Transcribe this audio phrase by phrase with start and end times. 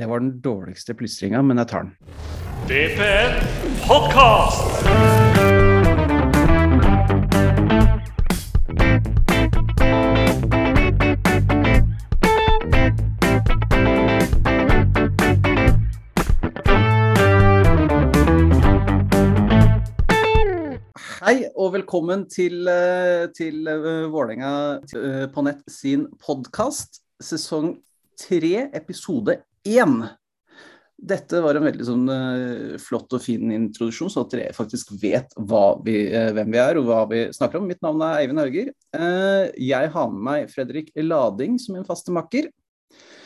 [0.00, 1.90] Det var den dårligste plystringa, men jeg tar den.
[2.70, 3.34] DPN
[3.84, 4.86] Podcast!
[21.20, 27.02] Hei og velkommen til, eh, til uh, Vålerenga eh, på nett sin podkast.
[27.20, 27.74] Sesong
[28.16, 30.00] tre, episode én.
[31.00, 35.32] Dette var en veldig sånn eh, flott og fin introduksjon, så at dere faktisk vet
[35.86, 37.68] vi, eh, hvem vi er og hva vi snakker om.
[37.70, 38.72] Mitt navn er Eivind Hauger.
[38.92, 42.50] Eh, jeg har med meg Fredrik Lading som min faste makker.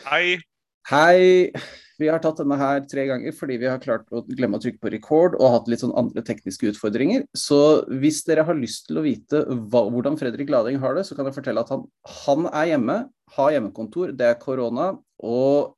[0.06, 0.38] Hei.
[0.86, 1.50] Hei.
[1.98, 4.82] Vi har tatt denne her tre ganger fordi vi har klart å glemme å trykke
[4.82, 7.26] på record og hatt litt sånn andre tekniske utfordringer.
[7.38, 7.58] Så
[8.02, 11.30] hvis dere har lyst til å vite hva, hvordan Fredrik Lading har det, så kan
[11.30, 11.86] jeg fortelle at han,
[12.26, 12.98] han er hjemme,
[13.38, 14.92] har hjemmekontor, det er korona,
[15.22, 15.74] og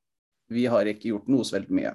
[0.52, 1.92] vi har ikke gjort noe så veldig mye.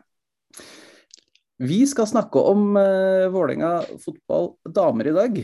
[1.61, 5.41] Vi skal snakke om uh, Vålerenga fotball damer i dag.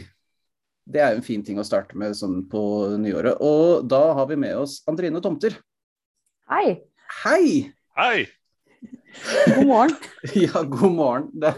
[0.88, 2.61] Det er jo en fin ting å starte med sånn på
[2.97, 3.38] nyåret.
[3.44, 5.59] Og da har vi med oss Andrine Tomter.
[6.50, 6.80] Hei.
[7.22, 7.73] Hei!
[7.97, 8.28] Hei.
[9.55, 9.95] God morgen.
[10.45, 11.30] ja, god morgen.
[11.33, 11.53] Det,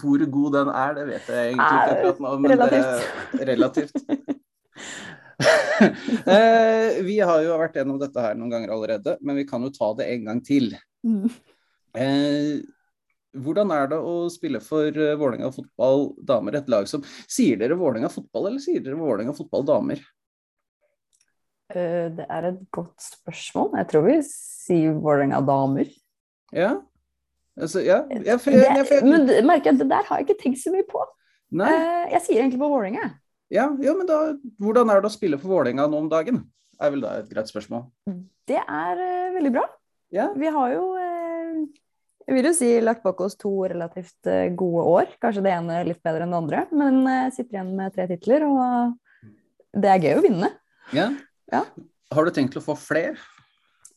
[0.00, 2.34] hvor god den er, det vet jeg egentlig ikke akkurat nå.
[2.40, 3.12] Men relativt.
[3.32, 3.96] Det, relativt.
[6.34, 9.72] eh, vi har jo vært gjennom dette her noen ganger allerede, men vi kan jo
[9.74, 10.70] ta det en gang til.
[11.06, 11.26] Mm.
[11.94, 12.62] Eh,
[13.34, 17.78] hvordan er det å spille for uh, Vålerenga fotball damer, et lag som Sier dere
[17.78, 20.02] Vålerenga fotball, eller sier dere Vålerenga fotball damer?
[21.74, 23.72] Uh, det er et godt spørsmål.
[23.80, 25.90] Jeg tror vi sier Vålerenga damer.
[26.54, 26.76] Ja.
[27.58, 28.04] Altså, ja.
[28.10, 31.02] Jeg, jeg, jeg, men merker jeg, det der har jeg ikke tenkt så mye på.
[31.58, 31.70] Nei.
[31.74, 33.10] Uh, jeg sier egentlig på Vålerenga.
[33.52, 34.18] Ja, ja, men da,
[34.62, 36.44] hvordan er det å spille for Vålerenga nå om dagen?
[36.82, 37.86] er vel da et greit spørsmål.
[38.48, 39.64] Det er uh, veldig bra.
[40.14, 40.28] Ja.
[40.38, 41.62] Vi har jo, uh,
[42.24, 45.14] jeg vil jo si, lagt bak oss to relativt uh, gode år.
[45.22, 49.32] Kanskje det ene litt bedre enn det andre, men sitter igjen med tre titler, og
[49.74, 50.50] det er gøy å vinne.
[50.94, 51.08] Ja.
[51.52, 51.64] ja.
[52.14, 53.16] Har du tenkt å få flere?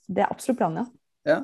[0.07, 0.87] Det er absolutt planen,
[1.27, 1.35] ja.
[1.35, 1.41] ja.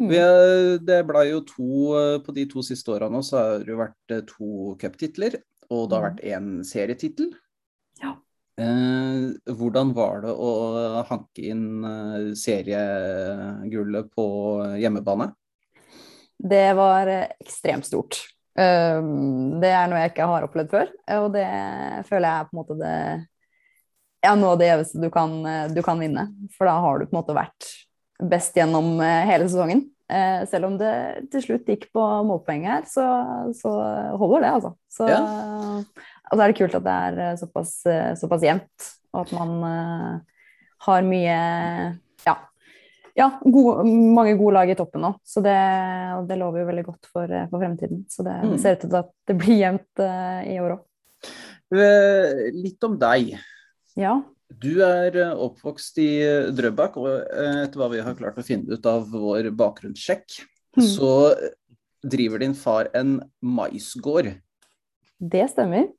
[0.00, 0.86] Vi, mm.
[0.86, 1.88] det ble jo to
[2.24, 5.34] På de to siste åra nå så har det jo vært to cuptitler
[5.70, 7.30] og det har vært én serietittel.
[8.02, 8.14] Ja.
[8.60, 10.50] Eh, hvordan var det å
[11.08, 14.26] hanke inn eh, seriegullet på
[14.80, 15.30] hjemmebane?
[16.40, 18.22] Det var ekstremt stort.
[18.60, 20.88] Um, det er noe jeg ikke har opplevd før,
[21.20, 21.46] og det
[22.08, 22.94] føler jeg er på en måte det
[24.26, 25.36] ja, noe av det gjeveste du kan,
[25.72, 26.26] du kan vinne.
[26.56, 27.68] For da har du på en måte vært
[28.20, 29.84] best gjennom eh, hele sesongen.
[30.10, 30.92] Eh, selv om det
[31.30, 33.04] til slutt gikk på målpoeng her, så,
[33.54, 33.70] så,
[34.18, 34.72] holder det, altså.
[34.90, 35.20] Så ja.
[36.26, 39.52] altså er det kult at det er eh, såpass, eh, såpass jevnt, og at man
[39.68, 40.40] eh,
[40.88, 41.36] har mye
[42.26, 42.34] ja,
[43.18, 45.12] ja gode, mange gode lag i toppen nå.
[45.22, 45.56] Så det,
[46.26, 48.02] det lover jo veldig godt for, for fremtiden.
[48.10, 48.50] Så det, mm.
[48.56, 50.84] det, ser ut til at det blir jevnt eh, i år òg.
[52.56, 53.36] Litt om deg.
[53.98, 54.18] Ja.
[54.58, 58.44] Du er eh, oppvokst i eh, Drøbak, og eh, etter hva vi har klart å
[58.46, 60.40] finne ut av vår bakgrunnssjekk,
[60.78, 60.84] mm.
[60.96, 61.12] så
[62.02, 64.32] driver din far en maisgård.
[65.20, 65.90] Det stemmer.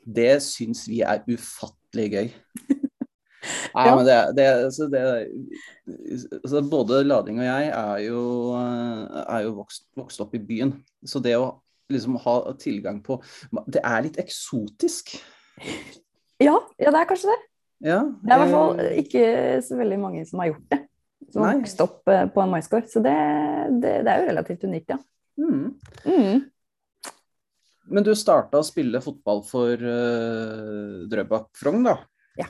[0.00, 2.30] Det syns vi er ufattelig gøy.
[3.74, 3.92] Nei, ja.
[3.96, 5.00] men det, det, altså det
[6.42, 8.22] altså Både Lading og jeg er jo,
[8.52, 10.74] er jo vokst, vokst, opp i byen.
[11.06, 11.54] Så det å
[11.90, 13.16] liksom ha tilgang på
[13.70, 15.14] Det er litt eksotisk.
[16.40, 17.40] Ja, ja det er kanskje det.
[17.80, 19.26] Ja, det er i hvert fall eh, ikke
[19.64, 20.80] så veldig mange som har gjort det.
[21.30, 22.88] Som har vokst opp eh, på en maisgård.
[22.92, 23.16] Så det,
[23.80, 24.98] det, det, er jo relativt unikt, ja.
[25.40, 25.70] Mm.
[26.04, 26.42] Mm.
[27.90, 31.96] Men du starta å spille fotball for uh, Drøbak Frogn, da?
[32.38, 32.46] Ja.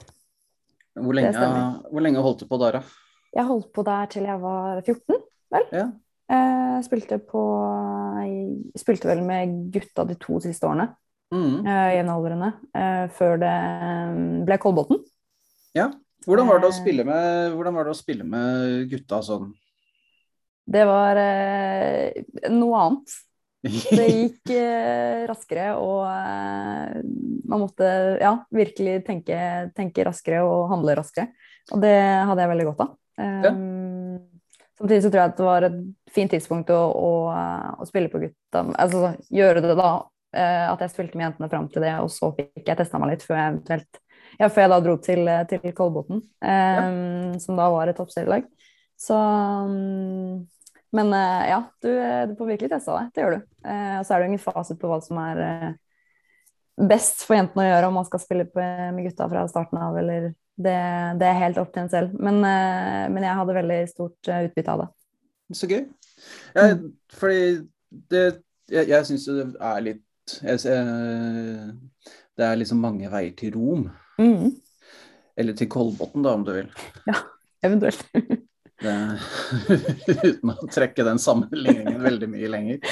[0.99, 1.45] Hvor lenge,
[1.87, 3.15] hvor lenge, holdt du på der, da?
[3.39, 5.21] Jeg holdt på der til jeg var 14,
[5.55, 5.69] vel.
[5.73, 5.87] Ja.
[6.31, 7.41] Jeg spilte på
[8.23, 10.91] Jeg spilte vel med gutta de to siste årene.
[11.35, 11.63] Mm.
[11.67, 12.51] Jevnaldrende.
[13.17, 13.55] Før det
[14.47, 15.01] ble Kolbotn.
[15.77, 15.91] Ja.
[16.27, 16.79] Hvordan var det å eh.
[16.83, 19.51] spille med, hvordan var det å spille med gutta sånn?
[20.71, 22.21] Det var eh,
[22.53, 23.15] noe annet.
[23.61, 27.01] Det gikk eh, raskere, og eh,
[27.51, 27.89] man måtte
[28.21, 29.39] ja, virkelig tenke,
[29.77, 31.31] tenke, raskere og handle raskere.
[31.73, 32.93] Og det hadde jeg veldig godt av.
[33.21, 33.51] Ja.
[33.53, 34.21] Um,
[34.79, 35.81] samtidig så tror jeg at det var et
[36.15, 37.11] fint tidspunkt å, å,
[37.77, 39.91] å spille på gutta Altså gjøre det da.
[40.31, 43.17] Eh, at jeg spilte med jentene fram til det, og så fikk jeg testa meg
[43.17, 44.01] litt før jeg eventuelt
[44.41, 46.89] ja, før jeg da dro til, til Kolbotn, eh, ja.
[47.43, 48.49] som da var et toppserielag.
[49.01, 50.47] Så um,
[50.93, 51.91] Men eh, ja, du,
[52.29, 53.13] du, får virkelig testa deg.
[53.15, 53.47] Det gjør du.
[53.69, 55.71] Eh, og så er det ingen fasit på hva som er eh,
[56.91, 60.33] best for jentene å gjøre, om man skal spille med gutta fra starten av, eller
[60.61, 60.77] det,
[61.21, 62.17] det, er helt opp til en selv.
[62.19, 64.89] Men, eh, men jeg hadde veldig stort eh, utbytte av det.
[65.57, 65.83] Så gøy.
[66.55, 66.79] Jeg,
[67.17, 67.45] fordi
[68.11, 68.25] det
[68.71, 71.71] Jeg, jeg syns jo det er litt jeg, jeg,
[72.39, 73.89] Det er liksom mange veier til Rom.
[74.21, 74.51] Mm,
[75.41, 76.67] Eller til Kolbotn, da, om du vil.
[77.09, 77.15] Ja,
[77.65, 78.03] eventuelt.
[78.81, 78.95] Det,
[80.29, 82.83] uten å trekke den sammenligningen veldig mye lenger.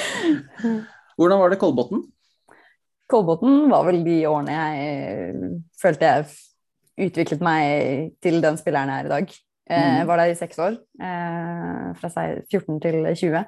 [1.19, 2.03] Hvordan var det Kolbotn?
[3.09, 9.09] Kolbotn var vel de årene jeg følte jeg utviklet meg til den spilleren jeg er
[9.09, 9.37] i dag.
[9.69, 9.97] Eh, Mhm.
[9.99, 12.09] Jeg var der i seks år, eh, fra
[12.49, 13.45] 14 til 20.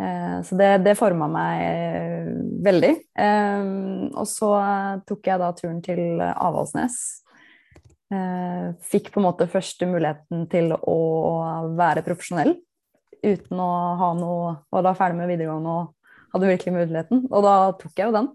[0.00, 2.30] Eh, Så det, det forma meg eh,
[2.66, 2.92] veldig.
[3.16, 3.66] Eh,
[4.14, 4.50] Og så
[5.06, 7.20] tok jeg da turen til Avaldsnes.
[8.84, 10.98] Fikk på en måte første muligheten til å
[11.74, 12.52] være profesjonell
[13.24, 17.24] uten å ha noe Var da ferdig med videregående og hadde virkelig muligheten.
[17.32, 18.28] Og da tok jeg jo den.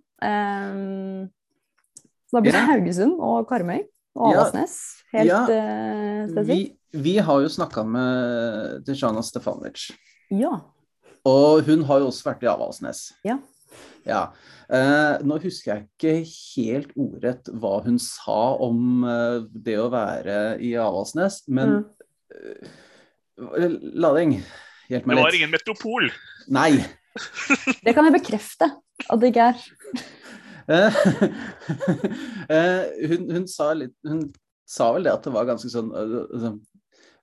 [2.27, 2.65] Så da ble det Ja.
[2.73, 3.79] Haugesund og Karmøy
[4.17, 4.75] og Avaldsnes.
[5.13, 5.45] Helt Ja.
[5.45, 6.47] spesifikt.
[6.49, 9.91] Vi, vi har jo snakka med Tishana Stefanovic,
[10.31, 10.59] Ja.
[11.29, 13.03] Og hun har jo også vært i Avaldsnes.
[13.27, 13.37] Ja.
[14.07, 14.23] Ja.
[14.69, 20.59] Eh, nå husker jeg ikke helt ordrett hva hun sa om eh, det å være
[20.61, 21.79] i Avaldsnes, men
[22.35, 22.69] eh,
[23.39, 24.35] Lading,
[24.91, 25.39] hjelp Det var litt.
[25.39, 26.09] ingen metropol.
[26.53, 26.73] Nei.
[27.85, 28.69] Det kan jeg bekrefte
[29.09, 29.63] at det ikke er.
[30.69, 30.97] Eh,
[32.53, 34.27] eh, hun, hun, sa litt, hun
[34.69, 36.59] sa vel det at det var ganske sånn eh, sånn,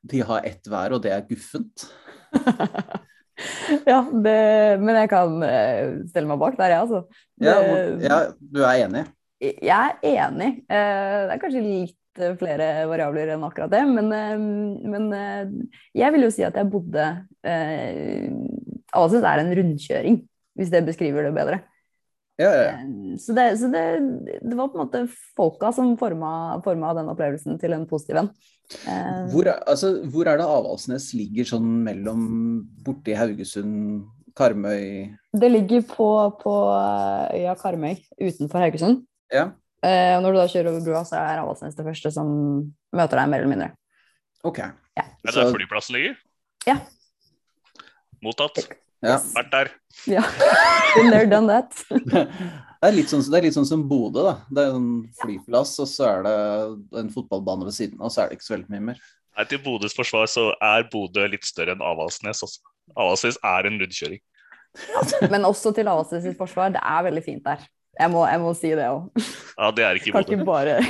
[0.06, 1.86] De har ett hver, og det er guffent.
[3.90, 4.36] Ja, det,
[4.80, 7.02] men jeg kan eh, stelle meg bak der, jeg, altså.
[7.42, 9.04] Ja, Det- ja, ja, du er enig?
[9.42, 10.50] Jeg er enig.
[10.72, 14.08] Eh, Det er kanskje litt eh, flere variabler enn akkurat det, men,
[14.88, 15.10] men
[15.92, 17.04] jeg vil jo si at jeg bodde
[18.96, 20.20] Avaldsnes er en rundkjøring,
[20.56, 21.58] hvis det beskriver det bedre.
[22.40, 22.72] Ja, ja.
[23.20, 23.84] Så, det, så det,
[24.44, 25.04] det var på en måte
[25.36, 28.28] folka som forma, forma den opplevelsen til en positiv en.
[28.86, 32.24] Eh, Hvor, altså, hvor er det Avaldsnes ligger sånn mellom
[32.86, 36.08] borti Haugesund, Karmøy Det ligger på,
[36.42, 39.04] på eh, øya Karmøy utenfor Haugesund.
[39.32, 39.52] Ja,
[39.86, 42.28] Eh, og når du da kjører over brua, så er Avaldsnes det første som
[42.96, 43.68] møter deg, mer eller mindre.
[44.48, 44.58] OK.
[44.64, 46.14] Er det der flyplassen ligger?
[46.66, 46.78] Ja.
[48.24, 48.58] Mottatt.
[49.04, 49.18] Ja.
[49.36, 49.70] Vært der.
[50.10, 50.24] Ja.
[50.96, 51.76] Been there, done that.
[52.76, 54.34] Det er litt sånn, det er litt sånn som Bodø, da.
[54.52, 54.88] Det er en
[55.20, 56.36] flyplass, og så er det
[57.00, 58.98] en fotballbane ved siden av, så er det ikke så veldig mye mer.
[59.36, 62.38] Nei, til Bodøs forsvar så er Bodø litt større enn Avaldsnes.
[62.44, 62.58] Også.
[62.94, 64.20] Avaldsnes er en rundkjøring.
[65.32, 67.60] Men også til Avaldsnes sitt forsvar, det er veldig fint der.
[67.96, 69.02] Jeg må, jeg må si det òg.
[69.56, 70.32] Ja, det er ikke i Kan Bodø.
[70.36, 70.74] ikke bare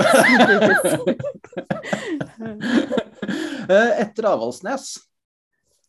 [3.67, 4.85] Eh, Etter Avaldsnes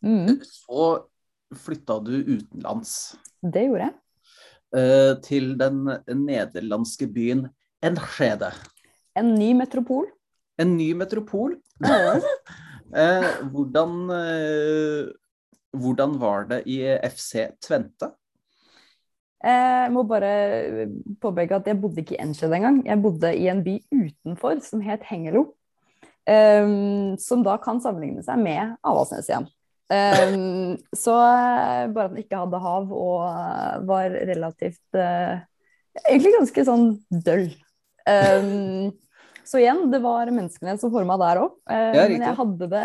[0.01, 0.85] mm, så
[1.61, 3.13] flytta du utenlands.
[3.41, 3.93] Det gjorde jeg.
[4.75, 7.47] Eh, Til den nederlandske byen
[7.83, 8.51] Enschede.
[9.17, 10.07] En ny metropol.
[10.59, 11.59] En ny metropol.
[12.87, 15.09] Eh, hvordan, eh,
[15.75, 18.07] hvordan var det i FC Tvente?
[19.43, 20.87] Jeg må bare
[21.19, 22.79] påpeke at jeg bodde ikke i Enskjed engang.
[22.87, 25.49] Jeg bodde i en by utenfor som het Hengelo.
[26.27, 29.45] Um, som da kan sammenligne seg med Avaldsnes igjen.
[29.87, 35.37] Um, så eh, bare at den ikke hadde hav og eh, var relativt uh,
[36.03, 36.89] Egentlig ganske sånn
[37.25, 37.47] døll.
[38.05, 38.91] Um,
[39.47, 41.55] så igjen, det var menneskene som forma der òg.
[41.71, 42.83] Ja, men jeg hadde det,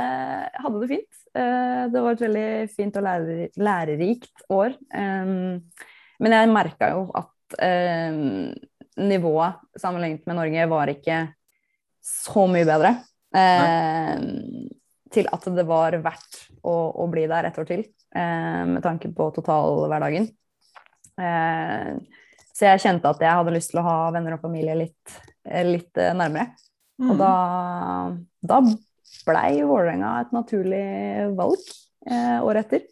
[0.64, 1.18] hadde det fint.
[1.36, 4.78] Uh, det var et veldig fint og lærer, lærerikt år.
[4.94, 5.60] Um,
[6.22, 7.28] men jeg merka jo at
[8.96, 11.18] nivået sammenlignet med Norge var ikke
[12.00, 12.94] så mye bedre.
[13.32, 14.18] Eh,
[15.14, 19.10] til at det var verdt å, å bli der et år til, eh, med tanke
[19.14, 20.28] på totalhverdagen.
[21.20, 21.92] Eh,
[22.52, 25.64] så jeg kjente at jeg hadde lyst til å ha venner og familie litt, eh,
[25.68, 26.52] litt eh, nærmere.
[27.02, 27.32] Og da,
[28.46, 28.58] da
[29.26, 30.84] blei Vålerenga et naturlig
[31.38, 31.62] valg
[32.06, 32.84] eh, året etter.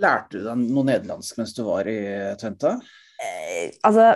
[0.00, 1.98] Lærte du deg noe nederlandsk mens du var i
[2.40, 2.76] Tvente?
[3.18, 4.14] Eh, altså,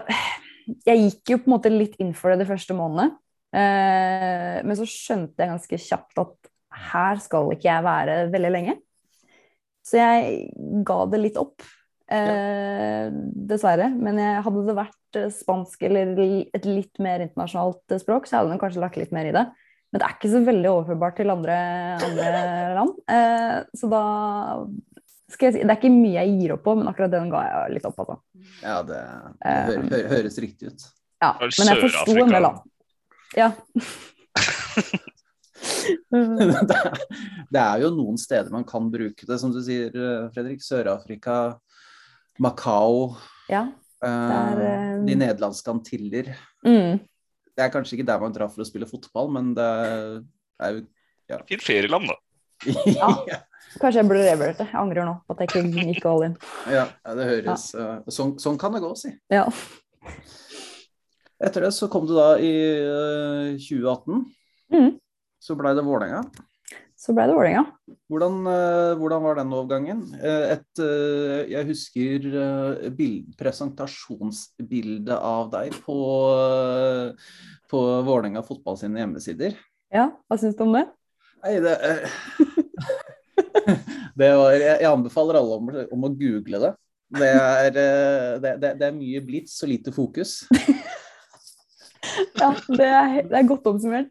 [0.87, 3.19] jeg gikk jo på en måte litt inn for det de første månedene.
[3.53, 6.52] Eh, men så skjønte jeg ganske kjapt at
[6.91, 8.77] her skal ikke jeg være veldig lenge.
[9.83, 11.65] Så jeg ga det litt opp.
[12.13, 13.09] Eh,
[13.49, 13.89] dessverre.
[13.97, 18.41] Men jeg, hadde det vært eh, spansk eller et litt mer internasjonalt eh, språk, så
[18.41, 19.47] hadde jeg kanskje lagt litt mer i det.
[19.93, 21.59] Men det er ikke så veldig overførbart til andre,
[22.09, 22.43] andre
[22.79, 22.97] land.
[23.17, 24.03] Eh, så da
[25.33, 27.45] skal jeg si Det er ikke mye jeg gir opp på, men akkurat den ga
[27.47, 28.19] jeg litt opp, altså.
[28.61, 29.01] Ja, det,
[29.41, 30.85] det hø Um, hø høres riktig ut.
[31.23, 32.53] Ja, men jeg forsto en del, da.
[33.39, 33.53] Ja.
[36.13, 37.05] det, er,
[37.53, 40.63] det er jo noen steder man kan bruke det, som du sier, eh, Fredrik.
[40.65, 41.37] Sør-Afrika,
[42.43, 43.15] Macau,
[43.51, 43.67] ja.
[44.05, 46.33] eh, er, uh, de nederlandske antiller.
[46.67, 47.01] Mm.
[47.53, 49.71] Det er kanskje ikke der man drar for å spille fotball, men det
[50.63, 50.85] er jo
[51.49, 52.19] Fint ferieland, da.
[53.01, 53.09] Ja.
[53.81, 54.67] Kanskje jeg burde revurdert det.
[54.69, 56.35] Jeg angrer nå på at jeg ikke gikk all in.
[56.69, 59.15] ja, ja, det høres uh, sånn, sånn kan det gå, si.
[59.33, 59.47] Ja.
[61.43, 62.53] Etter det så kom du da i
[62.85, 64.27] uh, 2018.
[64.73, 64.91] Mm.
[65.43, 66.23] Så blei det Vålerenga.
[66.95, 67.65] Så ble det Vålerenga.
[68.07, 70.03] Hvordan, uh, hvordan var den overgangen?
[70.23, 72.29] Uh, et, uh, jeg husker
[72.95, 75.97] bild, presentasjonsbildet av deg på,
[77.73, 79.57] på Vålerenga fotball sine hjemmesider.
[79.93, 80.85] Ja, hva syns du om det?
[81.43, 81.75] Nei, det
[84.23, 86.71] Det var jeg anbefaler alle om, om, å google det.
[87.19, 90.43] Det er, det, det, det er mye blits og lite fokus.
[92.37, 94.11] Ja, det er, det er godt oppsummert.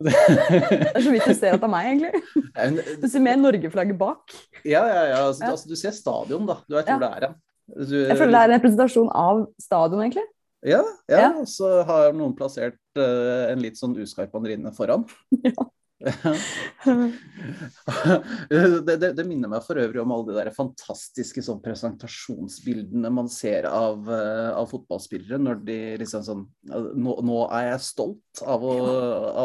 [0.00, 2.82] Det er så vidt du ser at det er meg, egentlig.
[3.02, 4.34] Du ser mer Norge-flagget bak.
[4.64, 5.22] Ja, ja, ja.
[5.26, 5.50] Altså, ja.
[5.52, 6.60] Altså, du ser stadion, da.
[6.64, 7.38] Du vet hvor det er hen.
[7.70, 10.24] Jeg føler det er en representasjon av stadion, egentlig.
[10.66, 11.20] Ja, ja.
[11.20, 11.44] ja.
[11.48, 15.06] så har noen plassert uh, en litt sånn uskarp bandrine foran.
[15.50, 15.68] Ja.
[18.50, 23.30] det, det, det, minner meg for øvrig om alle de der fantastiske sånn, presentasjonsbildene man
[23.32, 28.64] ser av, uh, av, fotballspillere når de liksom sånn nå, nå er jeg stolt av
[28.66, 28.74] å,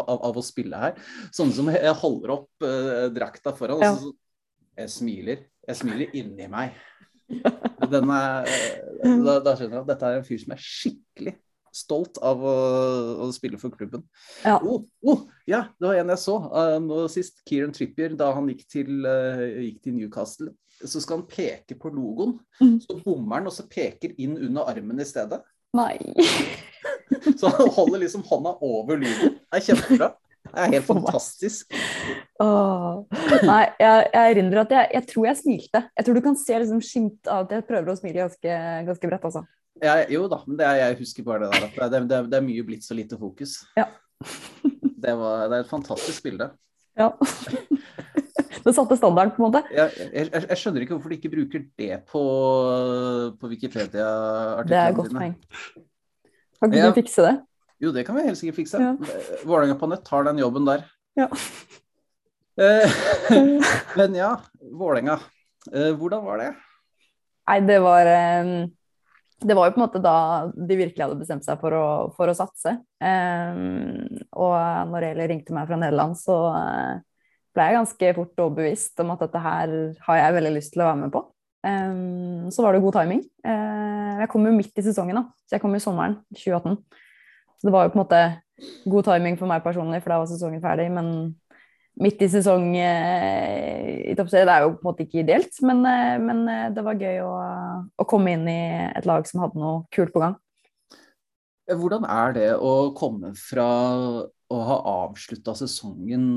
[0.02, 1.00] av, av å, spille her.
[1.36, 4.12] Sånne som jeg holder opp eh, drakta foran, og så,
[4.76, 5.48] jeg smiler.
[5.66, 6.76] Jeg smiler inni meg.
[7.26, 11.34] Er, da, da, skjønner jeg at dette er en fyr som er skikkelig
[11.76, 12.56] stolt av å,
[13.26, 14.06] å spille for klubben.
[14.46, 14.58] Ja.
[14.64, 17.42] Oh, oh, ja, det var en jeg så uh, nå sist.
[17.48, 20.54] Kieran Trippier, da han gikk til, uh, gikk til, Newcastle.
[20.82, 22.38] Så skal han peke på logoen.
[22.62, 22.78] Mm.
[22.84, 25.42] Så bommer han, og så peker inn under armen i stedet.
[25.76, 25.98] Nei.
[27.40, 29.40] så han holder liksom hånda over logoen.
[29.40, 30.14] Det er kjempebra.
[30.46, 31.76] Det er helt fantastisk.
[32.44, 33.04] Åh.
[33.48, 35.84] Nei, jeg, jeg erindrer at jeg, jeg, tror jeg smilte.
[35.98, 38.58] Jeg tror du kan se liksom skimt av at jeg prøver å smile ganske,
[38.90, 39.46] ganske bredt, altså.
[39.84, 41.66] Ja, jo da, men det er, jeg husker bare det der.
[41.84, 43.58] At det, det, det er mye blitt så lite fokus.
[43.76, 43.90] Ja.
[45.04, 46.52] det, var, det er et fantastisk bilde.
[47.00, 47.12] Ja.
[48.66, 49.60] Det satte standarden, på en måte.
[49.70, 52.22] Ja, jeg, jeg, jeg, skjønner ikke hvorfor de ikke bruker det på,
[53.38, 55.36] på Wikipedia-artiklene Det er et godt poeng.
[56.58, 56.88] Kan ikke ja.
[56.90, 57.34] du fikse det?
[57.86, 58.82] Jo, det kan vi helt sikkert fikse.
[58.82, 58.96] Ja.
[59.46, 60.82] Vålerenga på nett har den jobben der.
[61.20, 61.28] Ja.
[62.58, 62.98] Eh,
[64.00, 64.32] men ja,
[64.66, 65.20] Vålerenga.
[65.70, 66.50] Eh, hvordan var det?
[67.46, 68.66] Nei, det var um
[69.44, 70.18] det var jo på en måte da
[70.56, 72.78] de virkelig hadde bestemt seg for å, for å satse.
[73.04, 74.56] Um, og
[74.92, 76.94] når Eli ringte meg fra Nederland, så uh,
[77.56, 79.74] ble jeg ganske fort overbevist om at dette her
[80.08, 81.26] har jeg veldig lyst til å være med på.
[81.66, 83.26] Um, så var det god timing.
[83.44, 86.80] Uh, jeg kom jo midt i sesongen, da, så jeg kom i sommeren 2018.
[87.60, 88.24] Så det var jo på en måte
[88.88, 90.88] god timing for meg personlig, for da var sesongen ferdig.
[90.96, 91.10] Men
[92.02, 94.50] midt i sesong eh, i toppserien.
[94.50, 97.22] Det er jo på en måte ikke ideelt, men, eh, men eh, det var gøy
[97.24, 97.36] å,
[97.96, 98.60] å, komme inn i
[98.90, 100.36] et lag som hadde noe kult på gang.
[101.66, 103.70] Hvordan er det å komme fra
[104.26, 104.76] å ha
[105.06, 106.28] avslutta sesongen,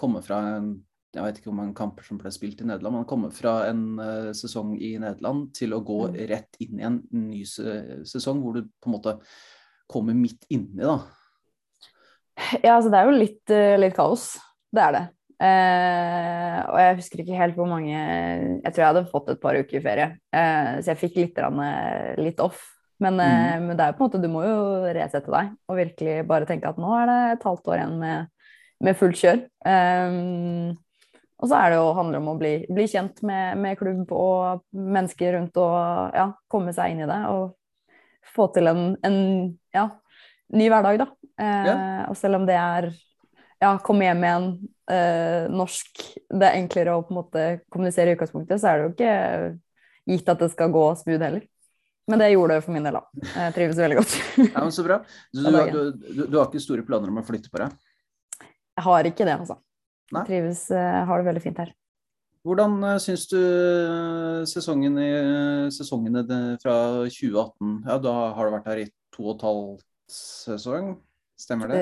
[0.00, 0.74] komme fra en
[1.14, 3.82] jeg vet ikke hvor mange kamper som ble spilt i Nederland, men komme fra en
[4.00, 6.16] uh, sesong i Nederland til å gå mm.
[6.26, 9.14] rett inn i en ny sesong, hvor du på en måte
[9.86, 10.96] kommer midt inni, da?
[12.64, 14.32] Ja, altså det er jo litt, uh, litt kaos
[14.74, 15.04] det er det.
[15.44, 19.58] Eh, og jeg husker ikke helt hvor mange Jeg tror jeg hadde fått et par
[19.58, 21.42] uker ferie, eh, så jeg fikk litt,
[22.22, 22.62] litt off.
[23.02, 23.66] Men, eh, mm.
[23.66, 24.60] men, det er jo på en måte, du må jo
[24.94, 28.30] resette deg og virkelig bare tenke at nå er det et halvt år igjen med,
[28.86, 29.42] med fullt kjør.
[29.66, 30.70] Um,
[31.42, 34.12] og så er det jo, handler det om å bli, bli kjent med, med, klubb
[34.14, 37.20] og mennesker rundt og ja, komme seg inn i det.
[37.34, 39.18] Og få til en, en
[39.74, 39.88] ja,
[40.54, 41.08] ny hverdag, da.
[41.42, 41.74] Eh, ja.
[42.06, 42.88] Og selv om det er
[43.64, 44.46] ja, komme hjem igjen,
[44.92, 48.84] eh, norsk Det er enklere å på en måte kommunisere i utgangspunktet, så er det
[48.84, 51.44] jo ikke gitt at det skal gå smooth heller.
[52.10, 53.28] Men det gjorde det for min del, da.
[53.32, 54.16] Jeg trives veldig godt.
[54.42, 54.98] ja, men Så bra.
[55.32, 57.78] Du, du, du, du, har ikke store planer om å flytte på deg?
[58.74, 59.56] Jeg har ikke det, altså.
[60.12, 61.72] Jeg trives, jeg har det veldig fint her.
[62.44, 63.40] Hvordan uh, syns du
[64.50, 65.10] sesongen i,
[65.72, 66.26] sesongene
[66.60, 66.76] fra
[67.08, 70.90] 2018 Ja, da har du vært her i to og et halvt sesong?
[71.40, 71.80] Stemmer det?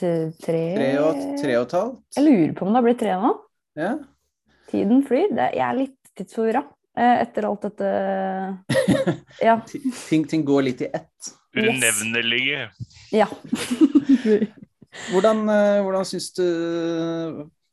[0.00, 2.02] Til tre Tre og, tre og et halvt?
[2.16, 3.32] Jeg lurer på om det har blitt tre nå.
[3.78, 3.92] Ja.
[4.70, 5.28] Tiden flyr.
[5.36, 6.62] Det, jeg er litt tidsforvirra
[6.96, 7.90] eh, etter alt dette
[9.48, 9.58] Ja.
[10.08, 11.32] ting, ting, går litt i ett.
[11.56, 12.68] Unevnelige.
[13.12, 13.26] Ja.
[15.12, 16.44] hvordan, eh, hvordan syns du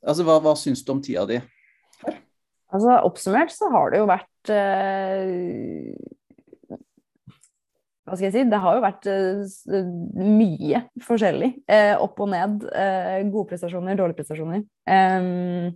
[0.08, 2.18] Altså, hva, hva syns du om tida di her?
[2.68, 6.17] Altså, oppsummert så har det jo vært uh,
[8.08, 11.50] hva skal jeg si, det har jo vært uh, mye forskjellig.
[11.68, 12.64] Uh, opp og ned.
[12.72, 14.64] Uh, gode prestasjoner, dårlige prestasjoner.
[14.88, 15.76] Um,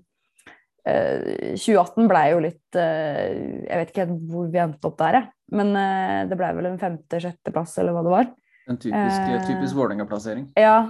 [0.81, 5.27] 2018 blei jo litt Jeg vet ikke hvor vi endte opp der, jeg.
[5.53, 5.75] Men
[6.25, 8.31] det blei vel en femte-sjetteplass, eller hva det var.
[8.65, 10.47] En typisk, typisk Vålerenga-plassering.
[10.57, 10.89] Ja.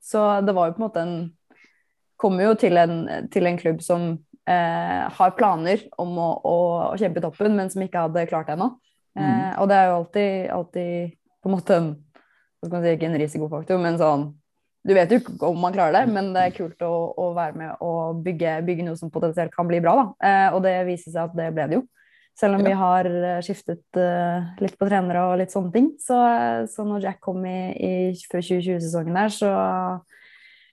[0.00, 1.14] så det var jo på en måte en
[2.16, 2.96] kommer jo til en,
[3.28, 4.08] til en klubb som
[4.48, 6.56] har planer om å, å,
[6.86, 8.72] å, kjempe i toppen, men som ikke hadde klart det ennå.
[9.16, 9.60] Eh, mm.
[9.62, 11.92] Og det er jo alltid, alltid på en måte en,
[12.60, 14.26] hva skal man si, ikke en risikofaktor, men sånn
[14.86, 17.58] Du vet jo ikke om man klarer det, men det er kult å, å være
[17.58, 19.96] med og bygge, bygge, noe som potensielt kan bli bra.
[19.98, 20.04] Da.
[20.28, 21.82] Eh, og det viser seg at det ble det jo.
[22.38, 22.68] Selv om ja.
[22.68, 25.88] vi har eh, skiftet uh, litt på trenere og litt sånne ting.
[25.98, 26.20] Så,
[26.70, 27.92] så når Jack kom i, i
[28.30, 29.50] før 2020-sesongen der, så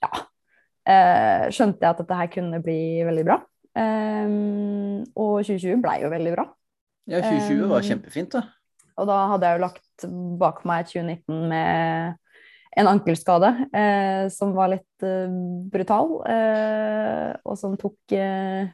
[0.03, 3.39] ja, uh, skjønte jeg at dette her kunne bli veldig bra.
[3.73, 6.45] Um, og 2020 blei jo veldig bra.
[7.09, 8.45] Ja, 2020 var kjempefint, da.
[8.99, 10.05] Og da hadde jeg jo lagt
[10.39, 12.19] bak meg 2019 med
[12.77, 15.33] en ankelskade eh, som var litt eh,
[15.73, 18.71] brutal, eh, og som tok eh,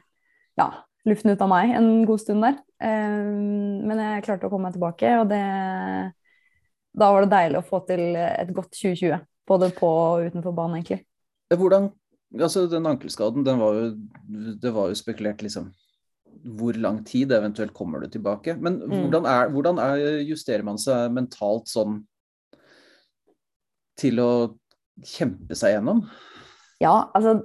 [0.60, 0.68] ja,
[1.08, 2.58] luften ut av meg en god stund der.
[2.80, 5.40] Men jeg klarte å komme meg tilbake, og det
[6.96, 10.80] Da var det deilig å få til et godt 2020, både på og utenfor banen,
[10.80, 11.04] egentlig.
[11.52, 11.90] Hvordan
[12.40, 13.86] Altså, den ankelskaden, den var jo
[14.62, 15.72] Det var jo spekulert, liksom
[16.56, 18.56] hvor lang tid eventuelt kommer du tilbake.
[18.60, 18.96] Men mm.
[18.96, 22.00] hvordan, er, hvordan er, justerer man seg mentalt sånn
[24.00, 24.32] til å
[25.04, 26.04] kjempe seg gjennom?
[26.80, 27.42] Ja, altså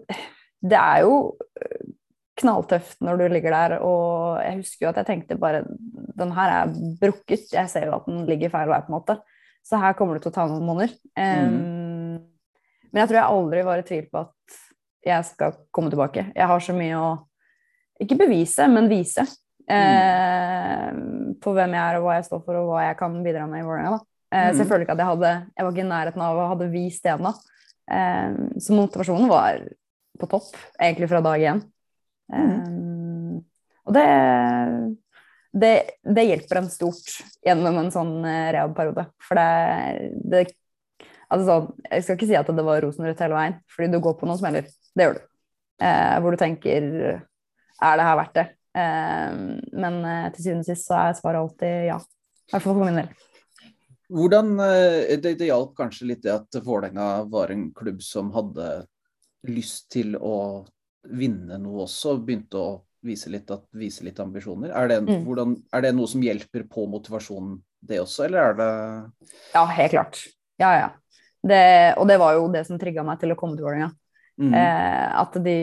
[0.63, 1.87] Det er jo øh,
[2.39, 5.65] knalltøft når du ligger der, og jeg husker jo at jeg tenkte bare
[6.15, 9.19] Den her er brukket, jeg ser jo at den ligger feil vei, på en måte.
[9.65, 10.93] Så her kommer det til å ta noen måneder.
[11.17, 12.17] Um, mm.
[12.91, 14.59] Men jeg tror jeg aldri var i tvil på at
[15.05, 16.29] jeg skal komme tilbake.
[16.31, 17.09] Jeg har så mye å
[18.01, 19.25] ikke bevise, men vise.
[19.65, 21.37] Eh, mm.
[21.41, 23.63] På hvem jeg er, og hva jeg står for, og hva jeg kan bidra med
[23.63, 24.01] i Vålerenga.
[24.31, 24.51] Eh, mm.
[24.53, 26.71] Så jeg føler ikke at jeg hadde Jeg var ikke i nærheten av å hadde
[26.73, 27.31] vist det ennå.
[27.91, 28.35] Eh,
[28.65, 29.63] så motivasjonen var
[30.19, 31.63] på topp, egentlig fra dag én.
[32.25, 33.43] Mm.
[33.85, 34.05] og det,
[35.53, 35.73] det,
[36.17, 39.09] det hjelper en stort gjennom en sånn eh, rehab-periode.
[39.21, 40.47] For det, det
[41.25, 44.13] Altså sånn, jeg skal ikke si at det var rosenrødt hele veien, fordi du går
[44.19, 44.67] på noen smeller.
[44.93, 45.23] Det gjør du.
[45.81, 46.85] Eh, hvor du tenker
[47.83, 48.47] er det her verdt det?
[48.75, 49.37] Eh,
[49.79, 51.99] men eh, til syvende og sist så er svaret alltid ja.
[51.99, 53.13] I hvert fall for min del.
[54.15, 58.85] Hvordan, eh, det, det hjalp kanskje litt det at Vålerenga var en klubb som hadde
[59.49, 60.65] lyst til å
[61.05, 62.69] vinne noe også, begynte å
[63.05, 64.71] vise litt, at, vise litt ambisjoner.
[64.73, 65.25] Er det, mm.
[65.25, 68.69] hvordan, er det, noe som hjelper på motivasjonen, det også, eller er det
[69.53, 70.21] Ja, helt klart.
[70.61, 70.87] Ja, ja.
[71.45, 71.61] Det,
[72.01, 73.91] og det var jo det som trigga meg til å komme til Vålerenga.
[74.41, 74.51] Mm.
[74.51, 75.59] Eh, at de,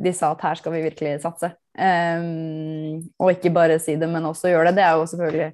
[0.00, 1.52] de, sa at her skal vi virkelig satse.
[1.76, 4.78] Um, og ikke bare si det, men også gjøre det.
[4.78, 5.52] Det er jo selvfølgelig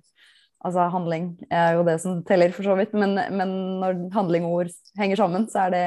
[0.63, 2.93] Altså handling er jo det som teller, for så vidt.
[2.95, 5.87] Men, men når handling og ord henger sammen, så er det,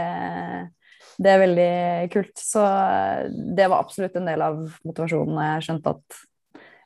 [1.15, 1.69] det er veldig
[2.11, 2.33] kult.
[2.35, 2.63] Så
[3.55, 5.39] det var absolutt en del av motivasjonen.
[5.47, 6.19] Jeg skjønte at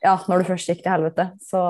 [0.06, 1.64] ja, når du først gikk til helvete, så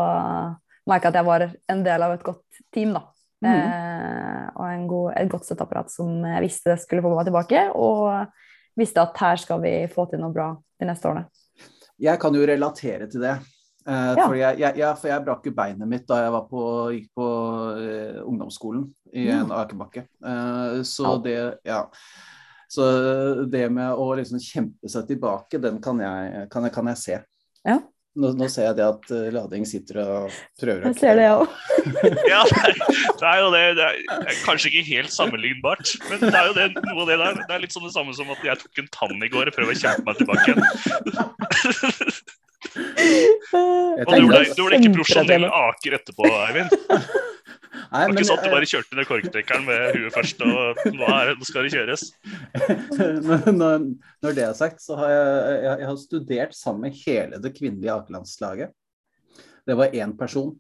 [0.90, 3.06] merka jeg at jeg var en del av et godt team, da.
[3.46, 3.52] Mm.
[3.56, 7.68] Eh, og god, et godt støtteapparat som visste skulle få meg tilbake.
[7.76, 8.10] Og
[8.80, 11.28] visste at her skal vi få til noe bra de neste årene.
[12.00, 13.38] Jeg kan jo relatere til det.
[13.90, 14.26] Eh, ja.
[14.26, 17.28] for, jeg, jeg, jeg, for jeg brakk jo beinet mitt da jeg på, gikk på
[17.80, 19.56] uh, ungdomsskolen i en mm.
[19.56, 20.06] akebakke.
[20.24, 21.16] Uh, så ja.
[21.24, 21.80] det ja.
[22.70, 22.86] Så
[23.50, 27.16] det med å liksom kjempe seg tilbake, den kan jeg, kan jeg, kan jeg se.
[27.66, 27.80] Ja.
[28.18, 31.26] Nå, nå, ser jeg det at uh, Lading sitter og prøver å Jeg ser det,
[31.28, 31.46] jeg òg.
[32.32, 33.62] ja, det er, jo det.
[33.78, 37.34] Det er kanskje ikke helt sammenlignbart, men det er jo det, noe av det der.
[37.44, 39.56] Det er litt sånn det samme som at jeg tok en tann i går og
[39.60, 40.66] prøver å kjempe meg tilbake igjen.
[44.10, 46.74] og du ble, du ble ikke profesjonell aker etterpå, Eivind?
[47.90, 50.82] Nei, det var ikke sånn at du bare kjørte ned korktrekkeren med huet først, og
[50.94, 52.04] nå, er, nå skal det kjøres.
[53.62, 53.88] når,
[54.22, 55.24] når, det er sagt, så har jeg,
[55.64, 58.70] jeg, jeg har studert sammen med hele det kvinnelige akelandslaget.
[59.66, 60.54] Det var én person.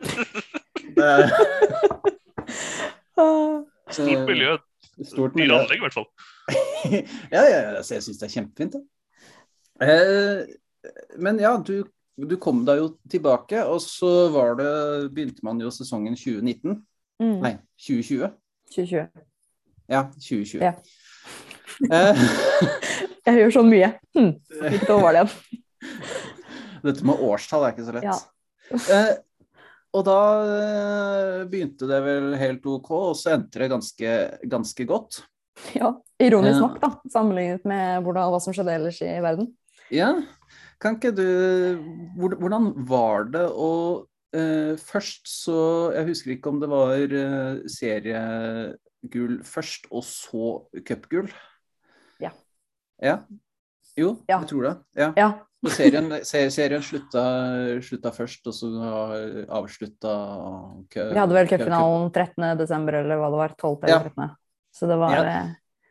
[3.90, 4.56] Stort miljø.
[5.04, 5.54] Stort miljø.
[5.54, 6.08] Dyre anlegg, i hvert fall.
[7.34, 8.76] ja, ja, ja, jeg syns det er kjempefint.
[8.76, 8.80] Da.
[9.86, 10.38] Eh,
[11.20, 11.82] men ja, du,
[12.16, 14.70] du, kom deg jo tilbake, og så var det,
[15.14, 16.80] begynte man jo sesongen 2019.
[17.20, 17.36] Mm.
[17.44, 18.30] Nei, 2020.
[18.74, 19.24] 2020.
[19.90, 20.64] Ja, 2020.
[20.64, 20.74] Ja.
[21.80, 22.18] Eh.
[23.24, 23.86] jeg gjør sånn mye.
[24.12, 25.60] Hm, år var det igjen?
[26.84, 28.04] Dette med årstall er ikke så lett.
[28.04, 28.80] Ja.
[28.96, 29.12] eh,
[29.96, 34.12] og da eh, begynte det vel helt OK, og så endte det ganske,
[34.52, 35.22] ganske godt.
[35.72, 36.62] Ja, ironisk eh.
[36.66, 39.50] nok, da, sammenlignet med hvordan, hva som skjedde ellers i verden.
[39.94, 40.12] Ja,
[40.80, 41.26] kan ikke du
[42.16, 43.72] Hvordan var det å
[44.06, 45.58] uh, Først så
[45.96, 50.48] Jeg husker ikke om det var uh, seriegull først, og så
[50.86, 51.30] cupgull.
[52.22, 52.32] Ja.
[53.00, 53.20] Ja?
[53.98, 54.38] Jo, ja.
[54.38, 54.74] jeg tror det.
[55.00, 55.12] Ja.
[55.18, 55.30] ja.
[55.76, 57.22] Serien, serien slutta,
[57.84, 58.68] slutta, først, og så
[59.52, 60.12] avslutta
[60.88, 63.56] Vi hadde vel cupfinalen 13.12., eller hva det var.
[63.58, 63.74] 12.
[63.84, 64.30] eller 13.
[64.72, 65.34] Så det var ja.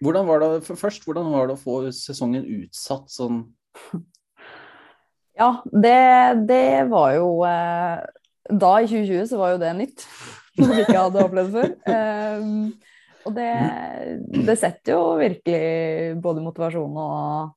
[0.02, 3.44] Hvordan var det, først, hvordan var det å få sesongen utsatt sånn?
[5.40, 6.00] Ja, det,
[6.50, 8.02] det var jo eh,
[8.50, 10.06] Da, i 2020, så var jo det nytt.
[10.60, 11.70] Noe vi ikke hadde opplevd før.
[11.94, 12.50] Eh,
[13.28, 13.52] og det,
[14.48, 17.56] det setter jo virkelig både motivasjon og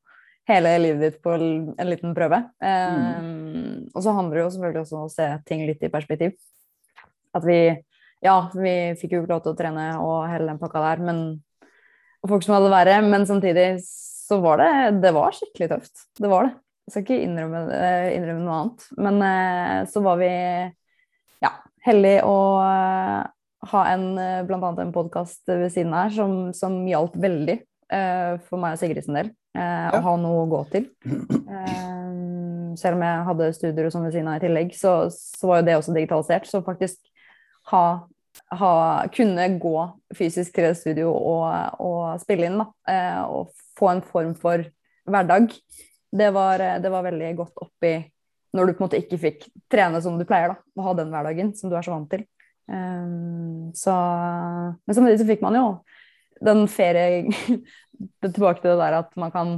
[0.50, 2.42] hele livet ditt på en liten prøve.
[2.58, 6.36] Um, og så handler det jo selvfølgelig også om å se ting litt i perspektiv.
[7.34, 7.62] At vi
[8.22, 11.22] Ja, vi fikk jo ikke lov til å trene og hele den pakka der, men
[12.22, 16.04] og folk som hadde det verre, men samtidig så var det Det var skikkelig tøft.
[16.20, 16.52] Det var det.
[16.82, 17.60] Jeg skal ikke innrømme,
[18.10, 18.86] innrømme noe annet.
[18.98, 20.30] Men eh, så var vi
[21.44, 21.52] ja,
[21.86, 23.20] heldige å eh,
[23.70, 27.60] ha en, eh, blant annet en podkast ved siden her som, som hjalp veldig
[27.92, 29.26] for meg og Sigrid sin del.
[29.52, 30.86] Å ha noe å gå til.
[32.80, 35.60] Selv om jeg hadde studier og sånn ved siden av i tillegg, så, så, var
[35.60, 36.48] jo det også digitalisert.
[36.48, 36.96] Så faktisk
[37.68, 37.82] ha,
[38.62, 38.72] ha
[39.12, 39.74] kunne gå
[40.16, 41.44] fysisk til et studio og,
[41.84, 42.96] og spille inn, da,
[43.28, 44.64] og få en form for
[45.04, 45.52] hverdag,
[46.12, 47.94] det var, det var veldig godt oppi
[48.52, 51.12] når du på en måte ikke fikk trene som du pleier, da, og ha den
[51.12, 52.26] hverdagen som du er så vant til.
[52.68, 53.94] Um, så,
[54.84, 55.64] men samtidig så fikk man jo
[56.46, 57.26] den ferie
[58.22, 59.50] Tilbake til det der at man kan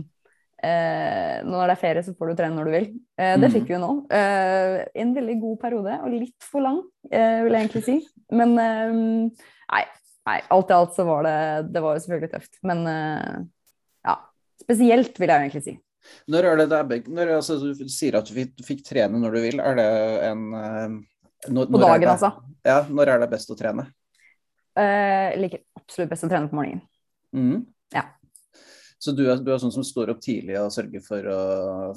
[0.64, 2.88] eh, Når det er ferie, så får du trene når du vil.
[3.20, 3.92] Eh, det fikk vi jo nå.
[4.12, 7.96] Eh, en veldig god periode, og litt for lang, eh, vil jeg egentlig si.
[8.36, 9.00] Men ehm,
[9.72, 9.82] nei,
[10.28, 11.38] nei, alt i alt så var det
[11.72, 12.60] Det var jo selvfølgelig tøft.
[12.68, 13.40] Men eh,
[14.10, 14.18] ja.
[14.64, 15.76] Spesielt, vil jeg jo egentlig si.
[16.30, 19.42] Når er det der, når, altså, Du sier at du fikk, fikk, trene når du
[19.44, 19.60] vil.
[19.60, 19.90] Er det
[20.30, 20.96] en eh,
[21.52, 22.32] når, På dagen, altså?
[22.64, 23.86] Ja, når er det best å trene?
[24.74, 26.82] Uh, liker absolutt best å trene på morgenen.
[27.36, 27.66] Mm.
[27.94, 28.08] Ja.
[28.98, 31.38] Så du er, du er, sånn som står opp tidlig og sørger for å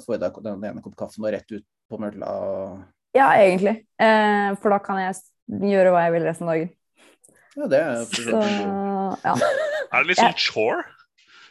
[0.02, 2.28] få i deg den ene kopp kaffen og rett ut på mølla?
[3.16, 3.80] Ja, egentlig.
[3.96, 5.16] Uh, for da kan jeg
[5.72, 6.74] gjøre hva jeg vil resten av dagen.
[7.58, 8.42] Ja, det er Så,
[9.24, 9.34] ja.
[9.88, 10.84] Er det litt sånn chore?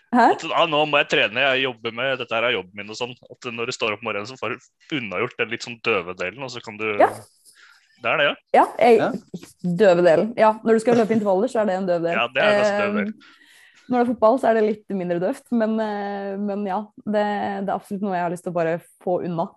[0.08, 3.00] At ah, nå må jeg trene, jeg jobber med dette her er jobben min og
[3.00, 3.15] sånn.
[3.28, 6.15] At når du står opp om morgenen, så får du unnagjort den litt sånn døve
[6.20, 7.12] delen, og så kan du ja.
[7.98, 8.34] Det er det, ja.
[8.54, 9.48] Ja, jeg,
[9.80, 10.28] døve delen.
[10.38, 12.13] Ja, når du skal løpe intervaller, så er det en døv del.
[12.13, 13.08] Ja, det er ganske døv del.
[13.10, 13.38] Eh,
[13.88, 16.82] når det er fotball, så er det litt mindre døvt, men, eh, men ja.
[17.02, 19.48] Det, det, er absolutt noe jeg har lyst til å bare få unna.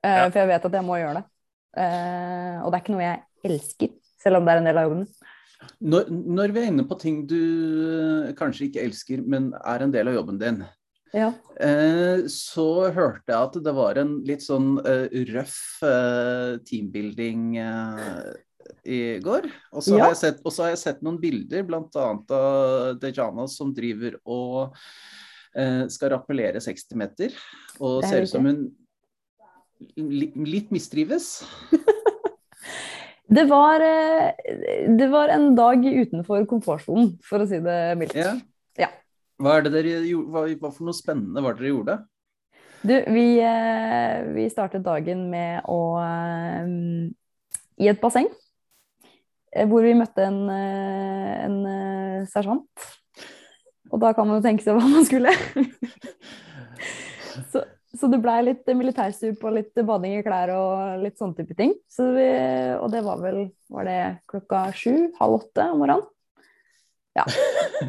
[0.00, 0.28] Eh, ja.
[0.30, 1.24] For jeg vet at jeg må gjøre det.
[1.82, 4.88] Eh, og det er ikke noe jeg elsker, selv om det er en del av
[4.88, 5.04] jobben.
[5.82, 7.40] Når, når vi er inne på ting du
[8.38, 10.62] kanskje ikke elsker, men er en del av jobben din,
[11.12, 11.28] ja.
[11.60, 15.58] Eh, så hørte jeg at det var en litt sånn uh, røff
[16.64, 17.58] teambuilding
[18.88, 19.48] i går.
[19.76, 20.08] Og så, ja.
[20.08, 21.82] har sett, har jeg sett, noen bilder, bl.a.
[21.92, 24.78] av Dejana som driver og
[25.52, 27.34] skal rappellere 60 meter.
[27.84, 28.62] Og ser ut som hun
[29.96, 31.42] li, litt mistrives.
[33.32, 33.82] det, var,
[35.00, 38.18] det var en dag utenfor komfortsonen, for å si det mildt.
[38.78, 38.92] Ja.
[39.42, 41.98] Hva, er det dere, hva, hva for noe spennende var det dere gjorde?
[42.82, 46.72] Du, vi, eh, vi startet dagen med å eh,
[47.78, 48.26] I et basseng.
[49.54, 52.88] Eh, hvor vi møtte en, en sersjant.
[53.92, 55.30] Og da kan man jo tenke seg hva man skulle.
[57.52, 57.62] så,
[57.98, 61.74] så, det blei litt militærstup og litt bading i klær og litt sånne type ting.
[61.76, 62.28] Vi,
[62.78, 64.00] og det var vel var det
[64.32, 66.08] klokka sju, halv åtte om morgenen.
[67.18, 67.26] Ja.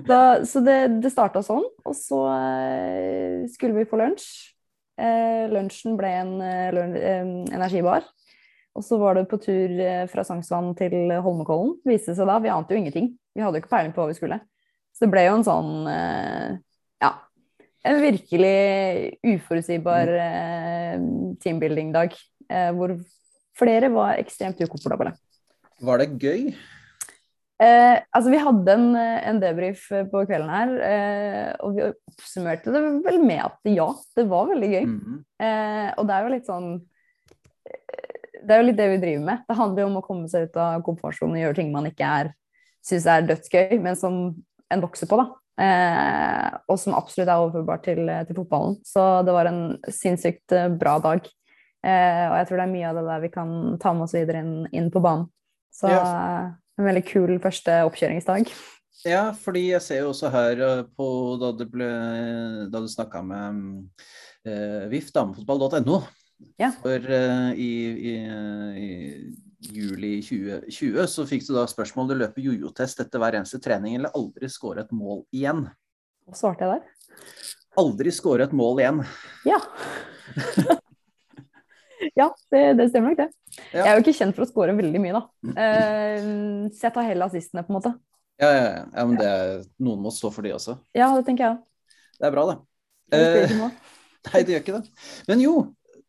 [0.09, 4.25] Da, så det, det starta sånn, og så eh, skulle vi på lunsj.
[4.97, 6.79] Eh, lunsjen ble en eh,
[7.53, 8.07] energibar.
[8.73, 11.75] Og så var det på tur eh, fra Sangsvann til Holmenkollen.
[11.85, 13.11] Viste seg da, Vi ante jo ingenting.
[13.33, 14.39] Vi hadde jo ikke peiling på hva vi skulle.
[14.93, 16.57] Så det ble jo en sånn eh.
[17.83, 21.01] En virkelig uforutsigbar eh,
[21.43, 22.15] teambuilding-dag.
[22.77, 22.91] hvor
[23.57, 25.13] flere var ekstremt ukomfortable.
[25.83, 26.53] Var det gøy?
[27.63, 32.81] Eh, altså Vi hadde en, en debrief på kvelden her, eh, og vi oppsummerte det
[33.05, 34.85] vel med at ja, det var veldig gøy.
[34.85, 35.19] Mm -hmm.
[35.45, 36.71] eh, og det er jo litt sånn
[38.43, 39.43] Det er jo litt det vi driver med.
[39.47, 42.03] Det handler jo om å komme seg ut av komfortsonen og gjøre ting man ikke
[42.03, 42.33] er
[42.83, 44.35] syns er dødsgøy, men som
[44.69, 45.15] en vokser på.
[45.15, 45.25] da.
[45.61, 48.79] Eh, og som absolutt er overførbar til, til, fotballen.
[48.87, 49.61] Så det var en
[49.91, 51.29] sinnssykt eh, bra dag.
[51.83, 54.17] Eh, og jeg tror det er mye av det der vi kan ta med oss
[54.17, 55.29] videre inn, inn på banen.
[55.73, 56.03] Så ja
[56.79, 58.51] en veldig kul første oppkjøringsdag.
[59.03, 61.07] Ja, fordi jeg ser jo også her eh, på
[61.41, 61.89] da, du, ble,
[62.71, 64.05] da du snakka med
[64.47, 65.99] eh, VIF, damefotball.no,
[66.61, 66.71] ja.
[66.79, 67.71] for eh, i,
[68.13, 68.13] i,
[68.79, 68.91] i,
[69.71, 74.13] juli 2020 så fikk du da spørsmål du løper jojo-test etter hver eneste trening eller
[74.17, 75.65] aldri skåre et mål igjen.
[76.27, 77.19] Hva svarte jeg der?
[77.81, 79.03] Aldri skåre et mål igjen.
[79.47, 79.59] Ja.
[82.19, 83.29] ja, det, det stemmer nok, det.
[83.71, 83.83] Ja.
[83.83, 85.23] Jeg er jo ikke kjent for å score veldig mye, da.
[85.53, 87.93] Uh, så jeg tar heller assistene, på en måte.
[88.41, 88.83] Ja, ja, ja.
[88.97, 89.31] ja men det,
[89.83, 90.77] noen må stå for de også.
[90.97, 91.63] Ja, det tenker jeg òg.
[92.19, 92.57] Det er bra, det.
[93.13, 93.69] Det nå.
[94.29, 95.07] nei, det gjør ikke det.
[95.29, 95.55] Men jo,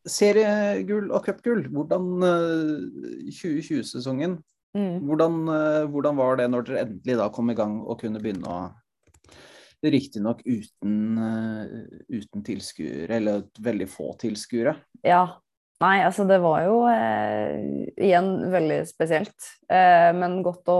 [0.06, 1.66] seriegull og cupgull.
[1.72, 4.40] Hvordan eh, 2020-sesongen
[4.74, 5.04] Mm.
[5.06, 8.48] hvordan, eh, hvordan var det når dere endelig da kom i gang og kunne begynne
[8.50, 8.62] å
[9.84, 11.72] Riktignok uten, eh,
[12.08, 14.72] uten tilskuere, eller veldig få tilskuere.
[15.04, 15.26] Ja.
[15.82, 19.36] Nei, altså det var jo eh, igjen veldig spesielt.
[19.68, 20.78] Eh, men godt å,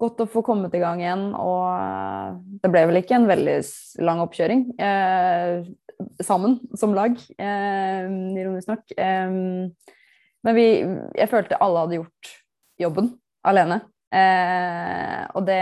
[0.00, 1.26] godt å få kommet i gang igjen.
[1.36, 3.58] Og eh, det ble vel ikke en veldig
[4.06, 5.68] lang oppkjøring eh,
[6.24, 8.10] sammen som lag, eh,
[8.40, 8.92] ironisk nok.
[8.96, 9.32] Eh,
[10.40, 10.66] men vi,
[11.18, 12.34] jeg følte alle hadde gjort
[12.80, 13.12] jobben
[13.46, 13.80] alene.
[14.10, 15.60] Eh, og det,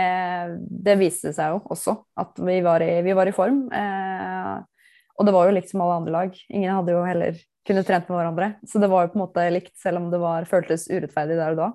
[0.87, 3.65] det viste seg jo også, at vi var i, vi var i form.
[3.75, 4.55] Eh,
[5.19, 6.41] og det var jo likt som alle andre lag.
[6.47, 8.53] Ingen hadde jo heller kunnet trent med hverandre.
[8.65, 11.57] Så det var jo på en måte likt, selv om det var, føltes urettferdig der
[11.57, 11.69] og da.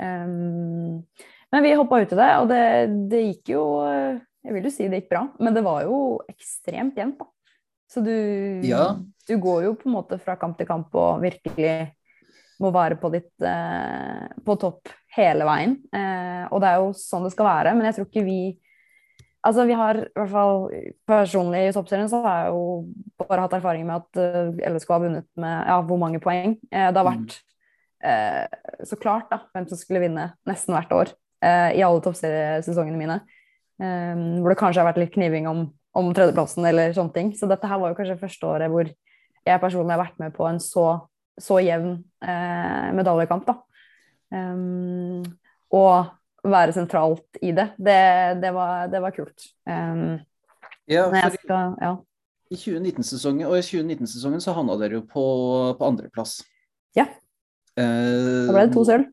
[0.00, 0.34] Eh,
[1.54, 2.62] men vi hoppa ut i det, og det,
[3.12, 5.98] det gikk jo Jeg vil jo si det gikk bra, men det var jo
[6.30, 7.30] ekstremt jevnt, da.
[7.90, 8.12] Så du,
[8.66, 8.96] Ja.
[9.28, 11.92] du går jo på en måte fra kamp til kamp og virkelig
[12.60, 15.76] må være på ditt eh, på topp hele veien.
[15.94, 18.38] Eh, og det er jo sånn det skal være, men jeg tror ikke vi
[19.46, 20.64] Altså, vi har i hvert fall
[21.06, 22.62] personlig i toppserien så har jeg jo
[23.22, 26.56] bare hatt erfaring med at eh, LSK har vunnet med ja, hvor mange poeng.
[26.72, 27.36] Eh, det har vært
[28.02, 31.12] eh, så klart da, hvem som skulle vinne nesten hvert år
[31.46, 33.20] eh, i alle toppseriesesongene mine.
[33.78, 35.62] Eh, hvor det kanskje har vært litt kniving om,
[35.96, 37.30] om tredjeplassen eller sånne ting.
[37.38, 38.88] Så dette her var jo kanskje første året hvor
[39.46, 40.84] jeg personlig har vært med på en så,
[41.40, 43.46] så jevn eh, medaljekamp.
[43.48, 43.56] da.
[44.34, 45.22] Um,
[45.74, 46.08] og
[46.46, 47.68] være sentralt i det.
[47.78, 47.98] Det,
[48.42, 49.48] det, var, det var kult.
[49.66, 50.18] Um,
[50.86, 51.92] Ja, skal, ja.
[52.50, 55.24] i 2019-sesongen, og i 2019-sesongen så havna dere jo på,
[55.78, 56.36] på andreplass.
[56.94, 57.08] Ja.
[57.74, 59.08] Eh, Da ble det to sølv.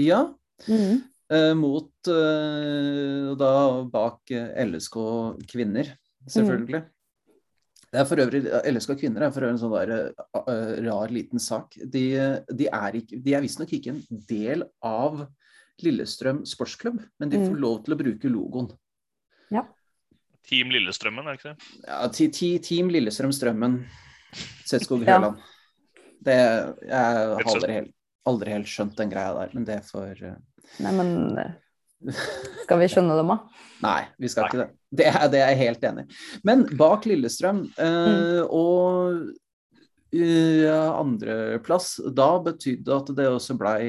[0.00, 0.22] Ja,
[0.68, 1.02] Mhm.
[1.32, 3.50] eh, mot eh, da
[3.92, 4.96] bak eh, LSK
[5.50, 5.90] kvinner,
[6.28, 6.84] selvfølgelig.
[7.92, 8.40] Det er for øvrig,
[8.72, 11.74] LSK kvinner er for øvrig en sånn der, uh, rar liten sak.
[11.76, 12.04] De,
[12.48, 15.26] de er, ikke- de er visstnok ikke en del av
[15.82, 17.60] Lillestrøm sportsklubb, men de får Mm.
[17.60, 18.70] lov til å bruke logoen.
[20.44, 21.86] Team Lillestrømmen, er det ikke det?
[21.86, 23.76] Ja, ti, ti, Team Lillestrøm Strømmen,
[24.66, 25.18] Setskog Ja.
[25.20, 25.38] Høland.
[26.22, 27.92] Det, jeg har aldri helt,
[28.26, 30.34] aldri helt skjønt den greia der, men det får uh...
[30.82, 31.54] Nei, men
[32.64, 33.38] skal vi skjønne dem, da?
[33.86, 34.68] Nei, vi skal ikke det.
[34.92, 36.16] Det er, det er jeg helt enig i.
[36.44, 39.22] Men bak Lillestrøm eh, og
[40.12, 43.86] uh, andreplass, da betydde at det også blei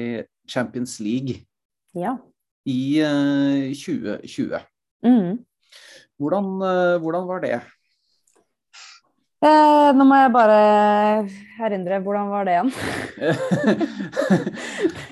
[0.48, 1.42] Champions League
[1.94, 2.16] Ja.
[2.66, 4.60] i eh, 2020.
[5.04, 5.44] Mm.
[6.18, 7.60] Hvordan, eh, hvordan var det?
[9.44, 10.58] Eh, nå må jeg bare
[11.66, 12.72] erindre, hvordan var det igjen?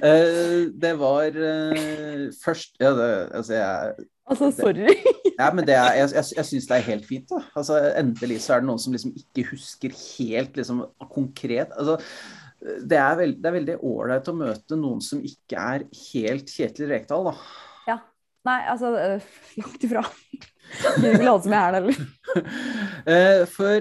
[0.03, 4.95] Eh, det var eh, først ja, det, altså jeg, Altså, sorry.
[5.41, 7.27] ja, men det er, jeg, jeg, jeg syns det er helt fint.
[7.31, 7.43] Da.
[7.59, 10.79] Altså, endelig så er det noen som liksom ikke husker helt liksom,
[11.13, 11.71] konkret.
[11.77, 11.99] Altså,
[12.63, 15.81] det, er veld, det er veldig ålreit å møte noen som ikke er
[16.13, 17.35] helt Kjetil Rekdal, da.
[17.91, 17.99] Ja.
[18.47, 19.21] Nei, altså, eh,
[19.61, 20.03] langt ifra.
[20.73, 21.97] Gidder ikke late som jeg er det, eller?
[23.13, 23.79] Eh, for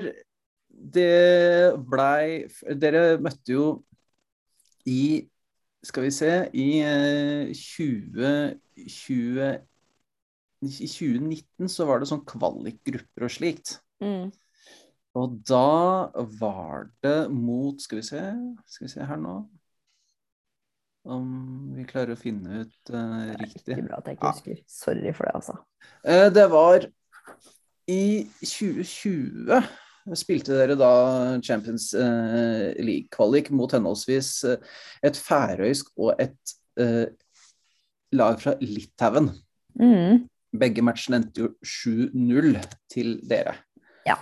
[0.95, 2.25] det blei
[2.81, 3.65] Dere møtte jo
[4.89, 5.29] i
[5.85, 9.70] Skal vi se I eh, 2020
[10.61, 13.79] I 2019 så var det sånn kvalikgrupper og slikt.
[14.03, 14.29] Mm.
[15.17, 18.21] Og da var det mot Skal vi se
[18.71, 19.33] Skal vi se her nå
[21.03, 21.27] Om
[21.75, 23.75] vi klarer å finne ut uh, riktig.
[23.75, 24.63] Ikke bra at jeg ikke husker.
[24.71, 25.57] Sorry for det, altså.
[26.07, 26.87] Eh, Det var
[27.91, 28.03] i
[28.39, 29.59] 2020
[30.17, 30.91] spilte dere da
[31.45, 37.05] Champions eh, League-kvalik mot henholdsvis eh, et færøysk og et eh,
[38.17, 39.31] lag fra Litauen.
[39.79, 40.27] Mm.
[40.51, 42.57] Begge matchene endte jo 7-0
[42.91, 43.53] til dere.
[44.07, 44.17] Ja.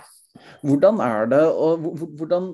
[0.62, 2.50] Hvordan er det, og hvor- hvor- hvordan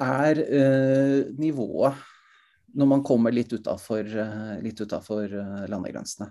[0.00, 1.94] er eh, nivået
[2.74, 6.30] når man kommer litt utafor eh, eh, landegrensene?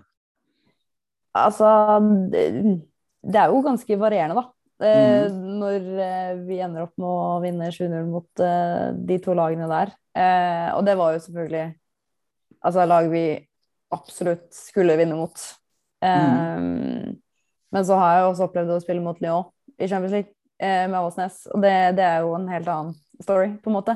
[1.34, 2.00] Altså,
[2.32, 2.42] det,
[3.34, 4.48] er jo ganske varierende, da.
[4.82, 9.68] Eh, Når eh, vi ender opp med å vinne 7-0 mot eh, de to lagene
[9.70, 9.94] der.
[10.76, 11.74] Og det var jo selvfølgelig
[12.62, 13.22] altså lag vi
[13.94, 15.40] absolutt skulle vinne mot.
[16.02, 17.12] Eh,
[17.72, 19.46] Men så har jeg også opplevd å spille mot Lyon
[19.78, 23.54] i Champions League eh, med Åsnes, og det, det er jo en helt annen story,
[23.62, 23.94] på en måte.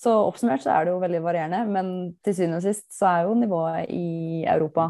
[0.00, 1.92] Så oppsummert så er det jo veldig varierende, men
[2.26, 4.88] til syvende og sist så er jo nivået i Europa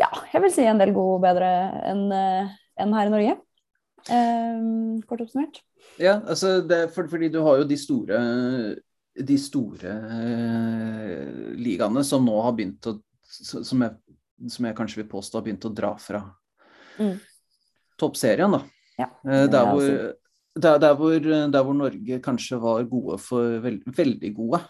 [0.00, 1.50] ja, jeg vil si en del god bedre
[1.90, 3.36] enn eh, enn her i Norge.
[4.04, 5.62] Um, kort oppsummert.
[6.02, 8.18] Ja, altså det, for, fordi du har jo de store
[9.14, 12.98] de store uh, ligaene som nå har begynt å
[13.34, 13.96] Som jeg
[14.48, 16.22] som jeg kanskje vil påstå har begynt å dra fra
[16.98, 17.18] Mm.
[17.98, 18.62] toppserien, da.
[18.98, 20.14] Ja, Eh, det Der hvor,
[20.56, 21.18] der, der, hvor,
[21.50, 24.60] der hvor Norge kanskje var gode for veld, veldig gode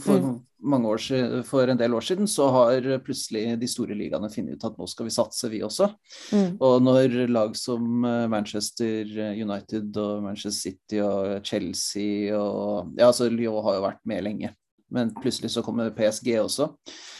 [0.00, 0.40] for Mm.
[0.62, 4.64] mange år for en del år siden, så har plutselig de store ligaene funnet ut
[4.64, 5.94] at nå skal vi satse, vi også.
[6.32, 6.56] Mm.
[6.60, 9.04] Og når lag som eh, Manchester
[9.36, 14.54] United og Manchester City og Chelsea og Ja, altså Lyon har jo vært med lenge,
[14.90, 16.74] men plutselig så kommer PSG også.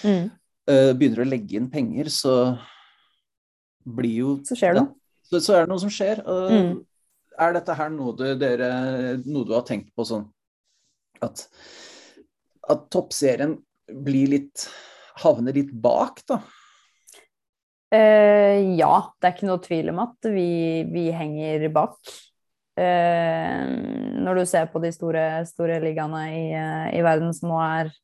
[0.04, 0.30] Mm.
[0.70, 2.36] Eh, Begynner å legge inn penger, så
[3.86, 4.94] blir jo Så skjer det noe.
[5.28, 6.22] så, så er det noe som skjer.
[6.26, 6.72] Mm.
[7.36, 8.70] Er dette her noe du, dere,
[9.24, 10.24] noe du har tenkt på sånn
[11.24, 11.46] at,
[12.68, 14.66] at toppserien blir litt
[15.22, 16.40] havner litt bak, da?
[17.94, 20.48] Uh, ja, det er ikke noe tvil om at vi,
[20.90, 21.96] vi henger bak.
[22.76, 23.62] Uh,
[24.20, 27.94] når du ser på de store, store ligaene i, uh, i verden som nå er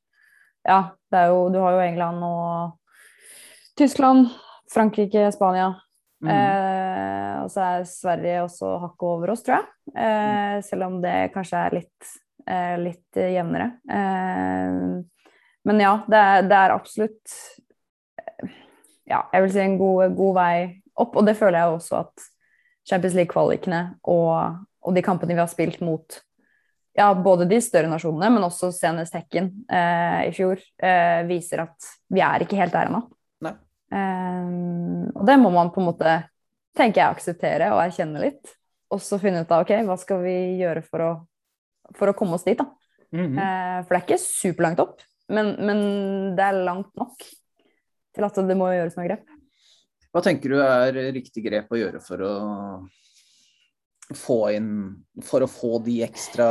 [0.67, 4.29] Ja, det er jo, du har jo England og Tyskland,
[4.73, 5.73] Frankrike, Spania.
[6.23, 6.31] Mm.
[6.31, 9.71] Eh, og så er Sverige også hakket over oss, tror jeg.
[9.97, 12.13] Eh, selv om det kanskje er litt,
[12.47, 13.73] eh, litt jevnere.
[13.91, 14.79] Eh,
[15.63, 17.35] men ja, det er, det er absolutt
[19.09, 20.55] ja, jeg vil si en god, god vei
[20.95, 21.17] opp.
[21.17, 22.29] Og det føler jeg også at
[22.89, 26.21] Champions League-kvalikene og, og de kampene vi har spilt mot
[26.97, 31.93] ja, både de større nasjonene, men også senest Hekken eh, i fjor, eh, viser at
[32.13, 33.03] vi er ikke helt der ennå.
[33.93, 34.53] Eh,
[35.13, 36.17] og det må man på en måte,
[36.77, 38.55] tenker jeg, akseptere og erkjenne litt.
[38.93, 41.11] Og så finne ut av ok, hva skal vi gjøre for å,
[41.97, 42.69] for å komme oss dit, da.
[43.13, 43.37] Mhm.
[43.37, 45.81] Eh, for det er ikke superlangt opp, men, men
[46.37, 47.25] det er langt nok
[48.13, 49.39] til at det må gjøres noen grep.
[50.13, 52.33] Hva tenker du er riktig grep å gjøre for å
[54.13, 54.73] få inn
[55.25, 56.47] For å få de ekstra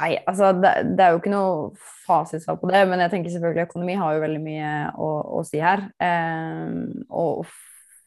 [0.00, 3.66] Nei, altså det, det er jo ikke noe fasitsvar på det, men jeg tenker selvfølgelig
[3.68, 5.84] økonomi har jo veldig mye å, å si her.
[6.02, 6.72] Eh,
[7.10, 7.46] og å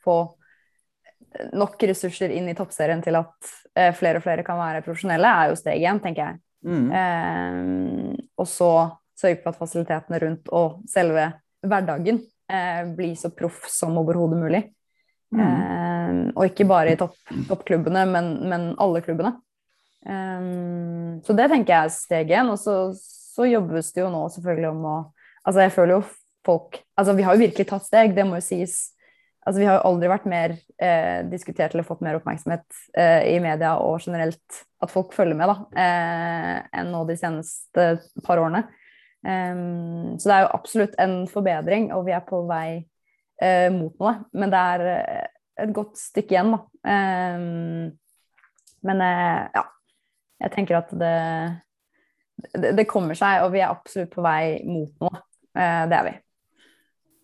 [0.06, 0.18] få
[1.56, 5.52] nok ressurser inn i toppserien til at eh, flere og flere kan være profesjonelle, er
[5.52, 6.42] jo steg én, tenker jeg.
[6.68, 6.86] mm.
[7.00, 8.72] Eh, og så
[9.16, 11.30] sørge for at fasilitetene rundt og selve
[11.66, 12.20] hverdagen
[12.52, 14.64] eh, blir så proff som overhodet mulig.
[15.36, 15.42] Mm.
[15.46, 17.18] Eh, og ikke bare i topp,
[17.50, 19.38] toppklubbene, men, men alle klubbene.
[20.06, 20.50] Eh,
[21.26, 22.52] så det tenker jeg er steg én.
[22.54, 24.98] Og så, så jobbes det jo nå selvfølgelig om å
[25.46, 26.06] Altså jeg føler jo
[26.42, 28.96] folk Altså vi har jo virkelig tatt steg, det må jo sies.
[29.46, 32.66] Altså Vi har jo aldri vært mer eh, diskutert eller fått mer oppmerksomhet
[32.98, 37.86] eh, i media og generelt at folk følger med, da, eh, enn nå de seneste
[38.26, 38.64] par årene.
[39.26, 42.68] Um, så det er jo absolutt en forbedring, og vi er på vei
[43.42, 44.16] eh, mot noe.
[44.38, 45.30] Men det er eh,
[45.66, 46.60] et godt stykke igjen, da.
[47.38, 47.94] Um,
[48.86, 49.66] men eh, ja,
[50.42, 51.14] jeg tenker at det,
[52.56, 55.22] det, det kommer seg, og vi er absolutt på vei mot noe.
[55.56, 56.14] Eh, det er vi.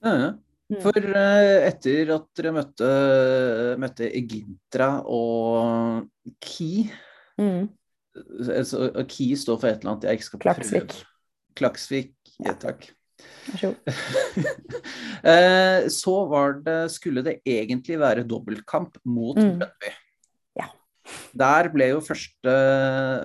[0.05, 0.31] Ja, ja.
[0.71, 0.77] Mm.
[0.79, 2.89] For eh, etter at dere møtte,
[3.81, 6.05] møtte Egintra og
[6.39, 6.89] Ki
[7.41, 7.65] Mm.
[8.51, 10.87] altså, Ki står for et eller annet jeg ikke skal Klaksvik.
[10.93, 11.05] prøve.
[11.59, 12.11] Klaksvik.
[12.39, 12.53] Ja, Ja.
[12.59, 12.87] takk.
[13.51, 13.75] Vær så god.
[15.21, 19.59] Eh, så var det, skulle det egentlig være dobbeltkamp mot Mm.
[19.59, 19.91] Brøndby.
[21.31, 21.37] Ja.
[21.41, 22.53] Der ble jo første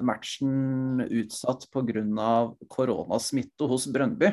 [0.07, 2.35] matchen utsatt pga.
[2.71, 4.33] koronasmitte hos Brøndby.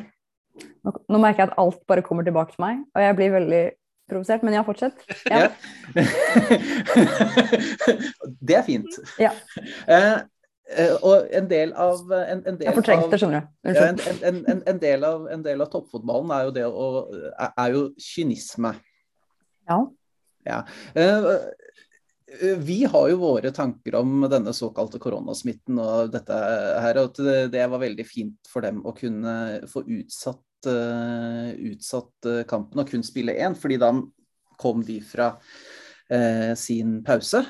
[0.84, 3.64] Nå, merker jeg at alt bare kommer tilbake til meg, og jeg blir veldig
[4.10, 4.94] provosert, men ja, fortsett.
[5.30, 5.48] Ja.
[8.46, 8.98] det er fint.
[9.18, 9.32] Ja.
[9.88, 10.18] Eh,
[10.76, 13.46] eh, og en del av en, en del Jeg fortrengte det, skjønner du.
[14.28, 16.88] en, en, del av, en del av toppfotballen er jo det å
[17.48, 17.82] er, jo
[18.12, 18.72] kynisme.
[20.44, 20.60] Ja.
[21.00, 21.24] Eh,
[22.58, 26.38] vi har jo våre tanker om denne såkalte koronasmitten og dette
[26.84, 29.34] her, og at det, var veldig fint for dem å kunne
[29.70, 33.92] få utsatt, eh, utsatt eh, kampen og kun spille én, fordi da
[34.60, 35.34] kom de fra
[36.10, 37.44] eh, sin pause.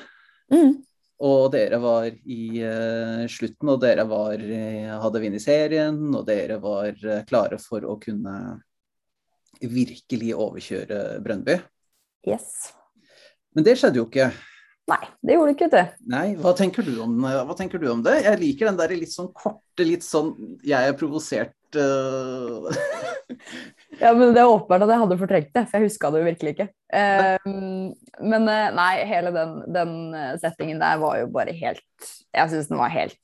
[0.53, 0.83] Mm.
[1.23, 6.57] Og dere var i eh, slutten, og dere var, eh, hadde vunnet serien, og dere
[6.63, 8.35] var eh, klare for å kunne
[9.61, 11.55] virkelig overkjøre Brøndby.
[12.27, 12.73] Yes.
[13.55, 14.27] Men det skjedde jo ikke.
[14.85, 16.01] Nei, det gjorde det ikke, vet du.
[16.13, 18.19] Nei, hva tenker du om, hva tenker du om det?
[18.21, 22.69] Jeg liker den der litt sånn korte, litt sånn jeg er provosert uh...
[24.03, 26.27] Ja, men det er åpenbart at jeg hadde fortrengt det, for jeg huska det jo
[26.27, 26.67] virkelig ikke.
[26.99, 32.51] Eh, men uh, nei, hele den, den eh, settingen der var jo bare helt Jeg
[32.51, 33.17] syns den var helt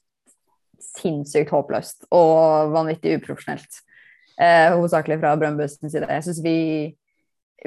[0.81, 3.81] sinnssykt håpløst og vanvittig uprofesjonelt.
[4.41, 6.09] Eh, hovedsakelig fra Brønnbøsens side.
[6.09, 6.57] Jeg syns vi,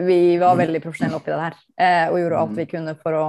[0.03, 3.27] vi var veldig profesjonelle oppi det her eh, og gjorde alt vi kunne for å,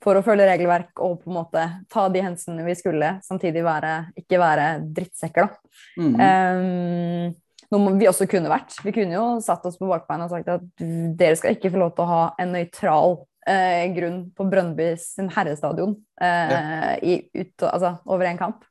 [0.00, 3.94] for å følge regelverk og på en måte ta de hensynene vi skulle, samtidig være,
[4.22, 5.78] ikke være drittsekker, da.
[6.00, 6.18] Mhm.
[6.20, 7.38] Um,
[7.70, 8.74] noe vi også kunne vært.
[8.82, 11.92] Vi kunne jo satt oss på bakbeina og sagt at dere skal ikke få lov
[11.94, 17.94] til å ha en nøytral eh, grunn på Brøndby sin herrestadion eh, i, ut, altså,
[18.10, 18.64] over en kamp.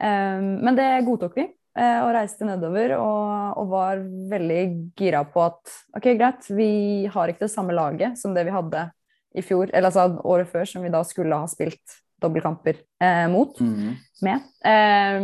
[0.00, 1.46] Eh, men det godtok vi,
[1.78, 4.04] eh, og reiste nedover og, og, var
[4.34, 4.62] veldig
[4.98, 6.70] gira på at ok, greit, vi
[7.12, 8.88] har ikke det samme laget som det vi hadde
[9.36, 13.58] i fjor, eller altså året før, som vi da skulle ha spilt dobbeltkamper eh, mot,
[13.60, 13.96] Mhm.
[14.22, 14.40] med.
[14.64, 15.20] Eh,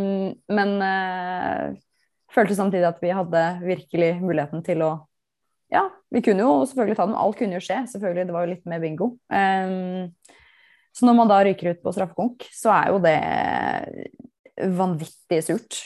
[0.49, 1.73] men eh,
[2.31, 4.93] følte samtidig at vi hadde virkelig muligheten til å
[5.71, 7.15] Ja, vi kunne jo selvfølgelig ta dem.
[7.17, 8.25] Alt kunne jo skje, selvfølgelig.
[8.27, 9.17] Det var jo litt mer bingo.
[9.33, 10.07] Eh,
[10.93, 13.17] så når man da ryker ut på straffekonk, så er jo det
[14.77, 15.79] vanvittig surt.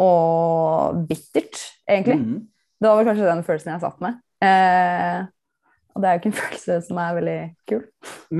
[0.00, 2.18] Og bittert, egentlig.
[2.20, 2.46] Mhm.
[2.80, 4.20] Det var vel kanskje den følelsen jeg satt med.
[4.42, 5.26] Eh,
[5.94, 7.38] og det er jo ikke en følelse som er veldig
[7.70, 7.82] kul.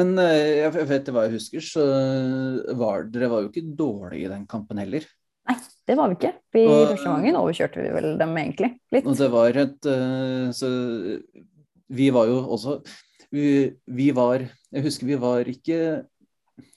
[0.01, 1.87] Men eh, jeg vet hva jeg husker, så
[2.79, 5.07] var dere var jo ikke dårlige i den kampen heller.
[5.51, 5.57] Nei,
[5.89, 6.33] det var vi ikke.
[6.61, 9.07] I Og- første gangen overkjørte vi vel dem egentlig litt.
[9.09, 10.69] Og det var et eh, Så
[11.91, 12.77] vi var jo også
[13.31, 15.81] vi, vi var Jeg husker vi var ikke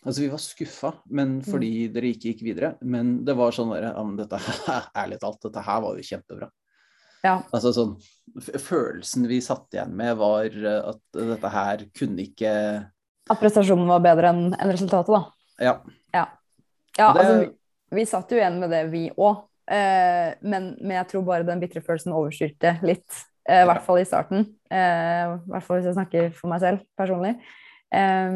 [0.03, 2.69] Altså, vi var skuffa, men fordi dere ikke gikk videre.
[2.87, 3.91] Men det var sånn derre
[5.01, 6.47] ærlig talt, dette her var jo kjempebra.
[7.23, 7.37] Ja.
[7.55, 7.93] Altså sånn
[8.59, 12.53] Følelsen vi satt igjen med, var eh, at dette her kunne ikke
[13.29, 15.21] At prestasjonen var bedre enn en resultatet, da.
[15.63, 15.73] Ja.
[16.15, 16.23] Ja,
[16.97, 17.49] ja det- altså, vi,
[17.99, 19.43] vi satt jo igjen med det, vi òg.
[19.71, 23.05] Eh, men, men jeg tror bare den bitre følelsen overstyrte litt.
[23.47, 23.67] eh, I Ja.
[23.69, 24.43] hvert fall i starten.
[24.71, 27.35] Eh, I hvert fall hvis jeg snakker for meg selv personlig.
[27.93, 28.31] Eh,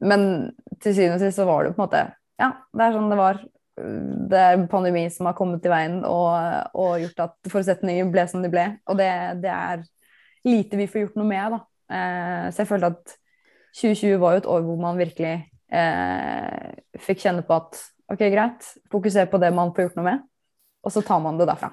[0.00, 0.26] men
[0.82, 2.04] til syvende og sist så var det jo på en måte
[2.42, 3.38] Ja, det er sånn det var.
[3.76, 6.32] Det er pandemi som har kommet i veien og,
[6.76, 8.66] og gjort at forutsetninger ble som de ble.
[8.88, 9.10] Og det,
[9.42, 9.84] det er
[10.46, 11.60] lite vi får gjort noe med, da.
[11.96, 13.16] Eh, så jeg følte at
[13.76, 15.34] 2020 var jo et år hvor man virkelig
[15.68, 16.70] eh,
[17.04, 17.80] fikk kjenne på at
[18.12, 20.24] ok, greit, fokuser på det man får gjort noe med,
[20.86, 21.72] og så tar man det derfra.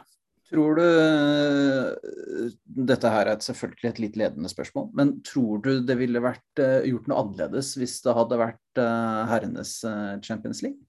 [0.54, 2.50] Tror du eh,
[2.92, 6.90] Dette her er selvfølgelig et litt ledende spørsmål, men tror du det ville vært eh,
[6.92, 9.80] gjort noe annerledes hvis det hadde vært eh, herrenes
[10.26, 10.82] Champions League?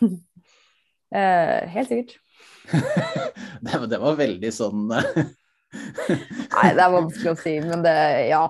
[1.08, 2.18] Eh, helt sikkert.
[3.64, 5.06] det, var, det var veldig sånn eh,
[6.52, 7.94] Nei, det er vanskelig å si, men det
[8.28, 8.42] Ja.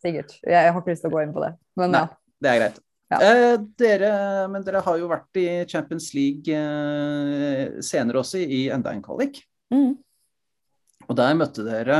[0.00, 0.38] Sikkert.
[0.40, 2.06] Jeg, har ikke lyst til å gå inn på det, men Nei.
[2.06, 2.16] ja.
[2.40, 2.78] Det er greit.
[3.10, 3.18] Ja.
[3.26, 4.10] Eh, dere,
[4.48, 9.42] men dere har jo vært i Champions League eh, senere også, i enda en kvalik.
[9.74, 9.98] Mm.
[11.04, 11.98] Og der møtte dere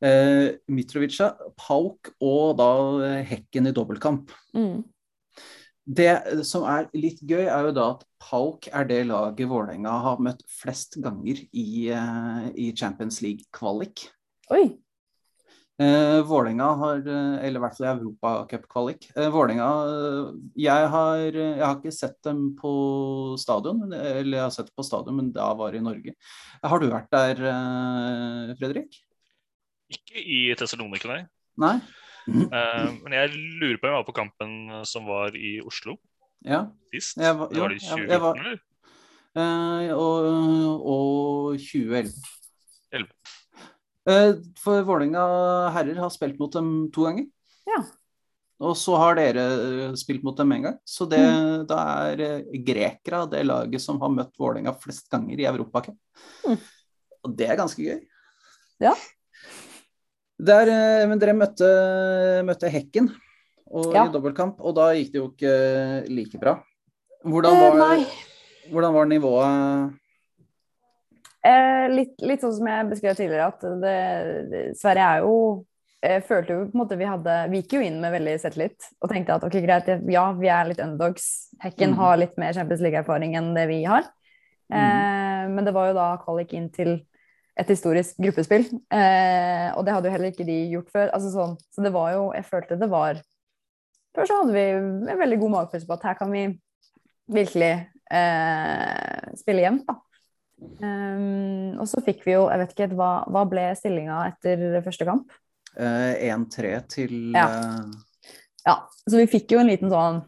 [0.00, 2.70] eh, Mitrovica, Pauk og da
[3.26, 4.32] Hekken i dobbeltkamp.
[4.56, 4.80] Mm.
[5.90, 10.20] Det som er litt gøy, er jo da at Pauk er det laget Vålerenga har
[10.22, 14.04] møtt flest ganger i, eh, i Champions League-kvalik.
[14.54, 14.76] Oi.
[15.80, 19.08] Eh, Vålerenga har eh, Eller i hvert fall Europacup-kvalik.
[19.16, 20.30] Eh, Vålerenga eh,
[20.66, 22.72] jeg, har, eh, jeg har ikke sett dem på
[23.40, 26.14] stadion, eller jeg har sett dem på stadion, men da var det i Norge.
[26.62, 29.00] Har du vært der, eh, Fredrik?
[29.90, 31.24] Ikke i Thessalonika, nei.
[31.58, 31.78] Nei?
[32.30, 34.52] Eh, men jeg lurer på om jeg var på kampen
[34.86, 35.96] som var i Oslo
[36.46, 36.66] Ja.
[36.92, 37.16] sist.
[37.18, 38.60] Jeg var- det var det i jo, jeg- jeg var- 2014, eller?
[39.36, 42.12] Uh, og, og 2011.
[42.92, 43.08] 11.
[44.08, 47.26] Uh, for Vålerenga herrer har spilt mot dem to ganger.
[47.68, 47.82] Ja.
[48.60, 49.44] Og så har dere
[49.88, 50.78] eh, spilt mot dem én gang.
[50.84, 51.66] Så det, Mm.
[51.66, 55.96] da er grekere det laget som har møtt Vålerenga flest ganger i Europacup.
[56.44, 56.58] Mm.
[57.24, 58.02] Og det er ganske gøy.
[58.80, 58.92] Ja.
[60.40, 61.68] Der, eh, men dere møtte,
[62.48, 63.10] møtte Hekken
[63.70, 64.06] og, Ja.
[64.06, 65.54] i dobbeltkamp, og da gikk det jo ikke
[66.08, 66.54] like bra.
[67.24, 68.06] Hvordan Eh, var, eh,
[68.72, 69.98] hvordan var nivået?
[71.44, 73.96] Eh, litt, litt sånn som jeg beskrev tidligere, at det,
[74.50, 75.36] det, Sverige er jo
[76.00, 78.86] jeg følte jo på en måte Vi hadde, vi gikk jo inn med veldig selvtillit
[79.04, 81.26] og tenkte at ok, greit, ja, vi er litt underdogs.
[81.60, 81.96] Hekken Mm.
[81.98, 84.04] har litt mer Champions League-erfaring enn det vi har.
[84.72, 87.02] Eh, men det var jo da kvalik inn til
[87.58, 88.66] et historisk gruppespill.
[88.92, 91.10] Eh, og det hadde jo heller ikke de gjort før.
[91.16, 93.18] Altså sånn, så det var jo Jeg følte det var
[94.16, 96.44] Før så hadde vi en veldig god magefølelse på at her kan vi
[97.30, 97.72] virkelig
[98.10, 99.94] eh, spille jevnt, da.
[100.82, 105.06] Um, og så fikk vi jo, jeg vet ikke, hva, hva ble stillinga etter første
[105.08, 105.30] kamp?
[105.78, 107.46] Eh, 1-3 til Ja.
[107.46, 108.34] eh,
[108.66, 108.74] Ja,
[109.08, 110.18] så vi fikk jo en liten sånn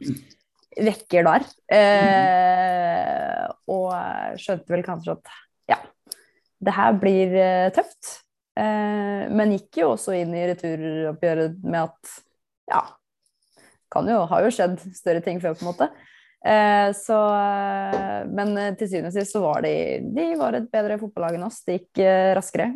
[0.78, 1.42] vekker der.
[1.76, 3.90] Eh, og
[4.40, 5.34] skjønte vel kanskje at
[5.74, 5.80] ja,
[6.62, 8.18] det her blir eh, tøft.
[8.58, 12.16] Eh, men gikk jo også inn i returoppgjøret med at
[12.70, 12.82] ja,
[13.92, 15.88] kan jo, har jo skjedd større ting før, på en måte.
[16.42, 17.16] Eh, så,
[18.34, 19.74] men til syvende og sist så var de,
[20.14, 21.60] de var et bedre fotballag enn oss.
[21.66, 22.02] Det gikk
[22.38, 22.70] raskere.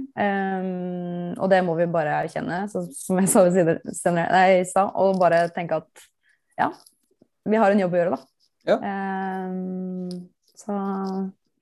[1.36, 3.46] Og det må vi bare erkjenne, så, som jeg sa
[3.96, 4.92] senere- i stad.
[4.94, 6.06] Og bare tenke at
[6.60, 6.70] ja,
[7.46, 8.20] vi har en jobb å gjøre, da.
[8.66, 8.78] Ja.
[10.56, 10.76] Så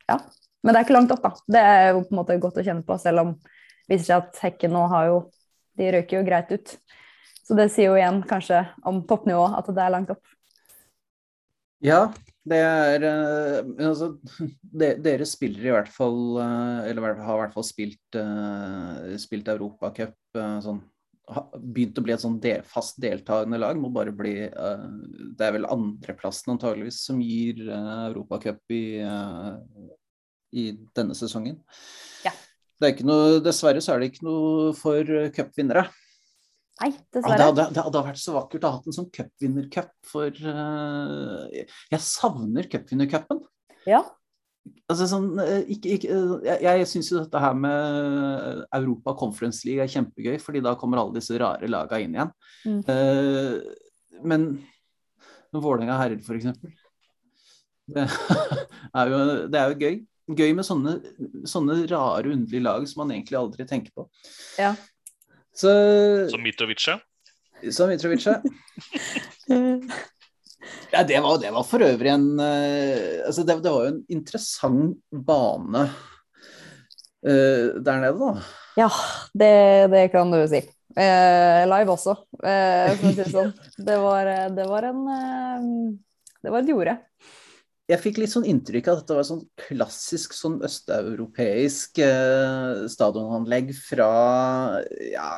[0.09, 0.18] ja.
[0.64, 1.32] Men det er ikke langt opp, da.
[1.56, 3.34] Det er jo på en måte godt å kjenne på, selv om
[3.84, 5.16] det viser seg at Hekken nå har jo
[5.76, 6.76] De røyker jo greit ut.
[7.44, 10.22] Så det sier jo igjen kanskje om toppnivået at det er langt opp.
[11.84, 12.06] Ja,
[12.48, 13.58] det er eh,
[13.88, 14.14] altså,
[14.80, 19.50] de, Dere spiller i hvert fall eh, Eller har i hvert fall spilt, uh, spilt
[19.52, 20.16] Europacup
[20.64, 20.82] sånn
[21.56, 23.78] Begynt å bli et sånn del, fast deltakende lag.
[23.80, 28.84] Må bare bli Det er vel andreplassen antageligvis som gir uh, Europacup i,
[30.55, 31.59] i denne sesongen.
[32.24, 32.32] Ja.
[33.07, 35.88] Noe, dessverre så er det ikke noe for cupvinnere.
[36.82, 37.46] Nei, Ja, det, dessverre.
[37.46, 42.02] hadde, det hadde vært så vakkert å ha hatt en sånn cupvinnercup for uh, Jeg
[42.02, 43.44] savner cupvinnercupen.
[43.86, 44.02] Ja.
[44.88, 49.66] Altså sånn, eh, ikke, ikke, eh, jeg jeg syns jo dette her med Europa Conference
[49.68, 52.32] League er kjempegøy, fordi da kommer alle disse rare laga inn igjen.
[52.64, 52.80] Mm.
[52.88, 54.48] Uh, men
[55.55, 56.72] Vålerenga herrer, for eksempel.
[57.86, 58.07] Det
[58.98, 59.20] er jo,
[59.52, 60.00] det er jo gøy.
[60.25, 60.97] Gøy med sånne,
[61.49, 64.07] sånne rare, underlige lag som man egentlig aldri tenker på.
[64.57, 64.72] Ja.
[65.55, 65.70] Så
[66.33, 66.97] Som Mitrovice.
[67.70, 68.41] som Mitrovica.
[70.95, 74.03] Ja, det var, det var for øvrig en uh, altså det, det var jo en
[74.09, 75.83] interessant bane
[77.27, 78.31] uh, der nede, da.
[78.79, 78.89] Ja,
[79.35, 79.51] det,
[79.93, 80.62] det kan du si.
[80.95, 82.14] Uh, live også,
[82.47, 83.51] eh, for å si det sånn.
[83.89, 85.01] Det var, det var en
[86.39, 86.95] Det var et jorde.
[87.85, 93.74] Jeg fikk litt sånn inntrykk av at dette var sånn klassisk sånn østeuropeisk eh, stadionanlegg
[93.76, 94.09] fra
[95.11, 95.28] ja,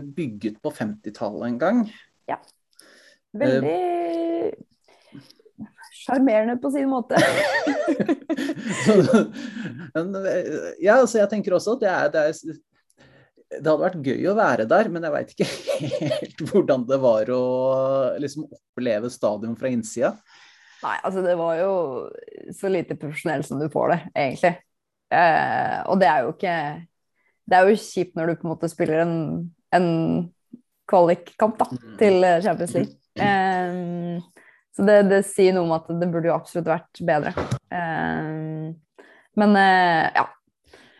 [0.00, 1.82] bygget på 50-tallet en gang.
[2.30, 2.38] Ja.
[3.36, 3.76] Veldig
[6.00, 7.20] sjarmerende på sin måte.
[9.90, 10.46] Eh,
[10.78, 12.58] ja, altså jeg tenker også at det er, det er
[13.50, 15.48] det hadde vært gøy å være der, men jeg veit ikke
[16.04, 17.40] helt hvordan det var å
[18.22, 20.12] liksom oppleve stadion fra innsida.
[20.80, 21.72] Nei, altså det var jo
[22.56, 24.52] så lite profesjonell som du får det, egentlig.
[25.10, 26.52] Eh, og det er jo ikke
[27.50, 29.14] Det er jo kjipt når du på en måte spiller en,
[29.74, 29.88] en
[30.90, 31.66] kvalikkamp da,
[31.98, 32.94] til Champions League.
[33.20, 34.20] Eh,
[34.76, 37.32] så det, det sier noe om at det burde jo absolutt vært bedre.
[37.74, 38.70] Eh,
[39.40, 40.28] men eh, ja.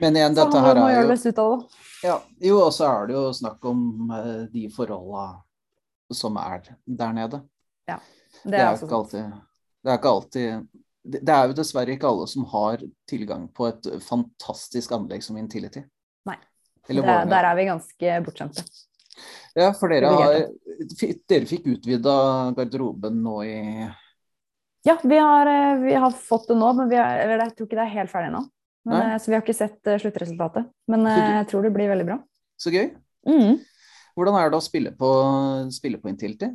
[0.01, 1.85] Men igjen, Sånn dette her er jo ut av det.
[2.09, 5.25] ja, Jo, og så er det jo snakk om eh, de forholda
[6.17, 7.43] som er der nede.
[7.87, 7.99] Det
[8.43, 9.33] Det er er jo ikke alltid
[9.81, 10.69] Det er alltid
[11.01, 15.83] det er jo dessverre ikke alle som har tilgang på et fantastisk anlegg som Intility.
[16.29, 16.37] Nei.
[16.91, 18.65] Der, der er vi ganske bortskjemte.
[19.57, 20.37] Ja, for dere, har,
[21.29, 22.15] dere fikk utvida
[22.57, 23.57] garderoben nå i
[24.87, 27.69] Ja, vi har, eh, vi har fått det nå, men vi har, eller jeg tror
[27.69, 28.45] ikke det er helt ferdig nå.
[28.89, 30.71] Men, eh, så vi har ikke sett eh, sluttresultatet.
[30.89, 32.21] Men jeg tror det blir veldig bra.
[32.61, 32.93] Så gøy.
[33.29, 33.59] Mm.
[34.17, 35.11] Hvordan er det å spille på,
[35.75, 36.49] spille på Intility?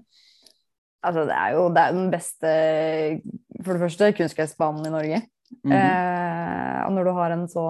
[1.05, 2.51] Altså, det er jo det er den beste,
[3.61, 5.21] for det første, kunstgressbanen i Norge.
[5.61, 5.71] Mhm.
[5.77, 7.65] eh, og når du har en så,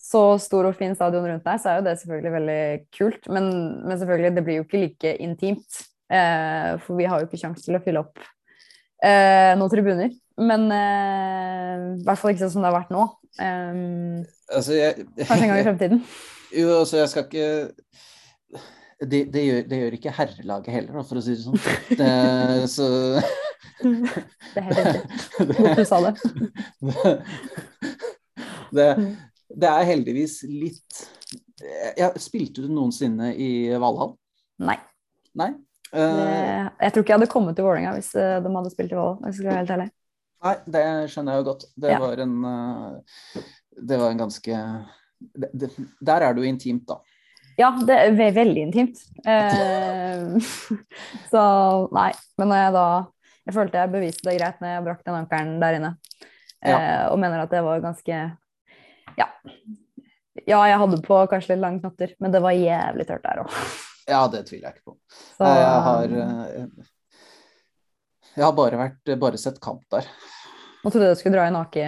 [0.00, 2.62] så stor og fin stadion rundt deg, så er jo det selvfølgelig veldig
[2.98, 3.28] kult.
[3.32, 3.48] Men,
[3.86, 5.80] men selvfølgelig, det blir jo ikke like intimt.
[6.12, 8.20] Eh, for vi har jo ikke sjanse til å fylle opp
[9.04, 10.12] eh, noen tribuner.
[10.40, 13.06] Men eh, i hvert fall ikke sånn som det har vært nå.
[13.40, 13.82] Eh,
[14.52, 16.04] Altså, jeg, kanskje en gang i fremtiden.
[16.52, 17.46] Jo, altså, jeg skal ikke
[19.10, 21.58] det, det, gjør, det gjør ikke herrelaget heller, for å si det sånn.
[22.00, 22.86] Det, så
[23.82, 25.56] Det er helt riktig.
[25.58, 26.12] Godt du sa det.
[28.76, 28.86] det,
[29.62, 31.02] det er heldigvis litt
[31.98, 34.16] ja, Spilte du noensinne i Valhall?
[34.62, 34.78] Nei.
[35.38, 35.52] Nei?
[35.52, 35.58] Det,
[35.92, 38.96] Eh, jeg tror ikke jeg hadde kommet til Vålerenga hvis eh, de hadde spilt i
[38.96, 39.18] Valhall.
[39.26, 39.84] jeg skal være helt ærlig.
[40.46, 41.66] nei, det skjønner jeg jo godt.
[41.84, 41.98] Det Ja.
[42.00, 43.42] var en eh,
[43.90, 44.56] Det var en ganske
[45.20, 45.68] det, det,
[46.00, 46.96] Der er du intimt, da.
[47.58, 49.02] Ja, det er ve veldig intimt.
[49.28, 50.22] Eh,
[51.32, 51.42] så
[51.94, 52.10] nei.
[52.40, 52.86] Men når jeg da
[53.42, 55.92] Jeg følte jeg beviste det greit når jeg brakk den ankelen der inne.
[56.62, 58.18] Eh, og mener at det var ganske
[59.18, 59.28] Ja.
[60.46, 63.56] Ja, jeg hadde på kanskje litt lange knotter, men det var jævlig tørt der òg.
[64.10, 64.96] Ja, det tviler jeg ikke på.
[65.38, 66.86] Så Jeg har eh,
[68.32, 70.08] Jeg har bare vært bare sett kamp der.
[70.82, 71.82] Nå trodde jeg du skulle dra inn ake,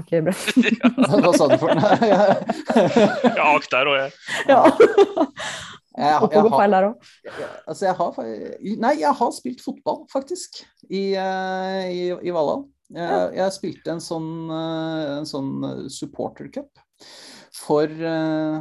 [0.00, 0.44] akebrett.
[1.22, 1.96] Hva sa du for noe?
[2.00, 4.12] Jeg, har akt der, og jeg
[4.48, 4.60] ja.
[5.96, 7.04] jeg, jeg, har, òg.
[7.64, 8.16] altså jeg har
[8.84, 12.66] Nei, jeg har spilt fotball, faktisk, i, eh, i, i Valhall.
[12.92, 15.52] Jeg, jeg spilte en sånn, eh, en sånn
[15.92, 16.84] supportercup
[17.56, 18.60] for uh,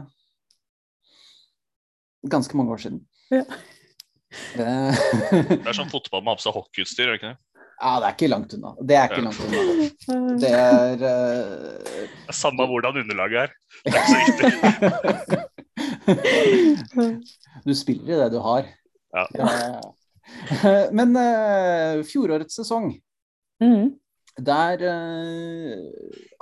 [2.32, 3.02] ganske mange år siden.
[3.34, 3.46] Ja.
[4.56, 7.55] Det er sånn fotball med seg hockeyutstyr, er det ikke det?
[7.76, 8.72] Ja, det er ikke langt unna.
[8.80, 9.60] Det er ikke langt unna.
[10.42, 12.32] Det er uh...
[12.34, 13.50] Samme hvordan underlaget er.
[13.84, 14.50] Det er ikke så viktig.
[17.66, 18.64] Du spiller i det du har.
[19.16, 19.24] Ja.
[19.36, 19.80] Uh,
[20.98, 22.92] Men uh, fjorårets sesong,
[23.64, 23.92] mm.
[24.46, 25.76] der eh,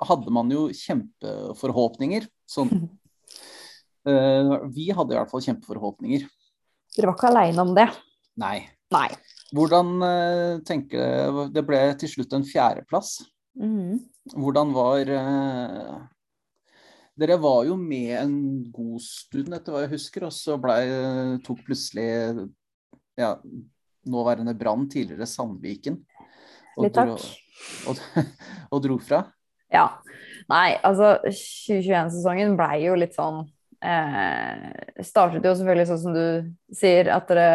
[0.08, 2.28] hadde man jo kjempeforhåpninger.
[2.50, 2.72] Sånn
[4.10, 6.26] eh, Vi hadde i hvert fall kjempeforhåpninger.
[6.94, 7.90] Dere var ikke aleine om det.
[8.42, 8.58] Nei.
[8.94, 9.08] Nei.
[9.54, 13.20] Hvordan eh, tenker Det ble til slutt en fjerdeplass.
[13.60, 14.02] Mm.
[14.34, 15.94] Hvordan var eh,
[17.22, 18.36] Dere var jo med en
[18.74, 20.80] god stund, etter hva jeg husker, og så ble,
[21.46, 22.08] tok plutselig
[23.22, 23.36] ja,
[24.10, 26.00] nåværende Brann, tidligere Sandviken,
[26.74, 27.14] og, dro,
[27.92, 28.02] og,
[28.74, 29.22] og dro fra.
[29.74, 29.86] Ja.
[30.50, 33.44] Nei, altså 2021-sesongen blei jo litt sånn
[33.80, 34.66] eh,
[35.06, 37.54] Startet jo selvfølgelig sånn som du sier, at dere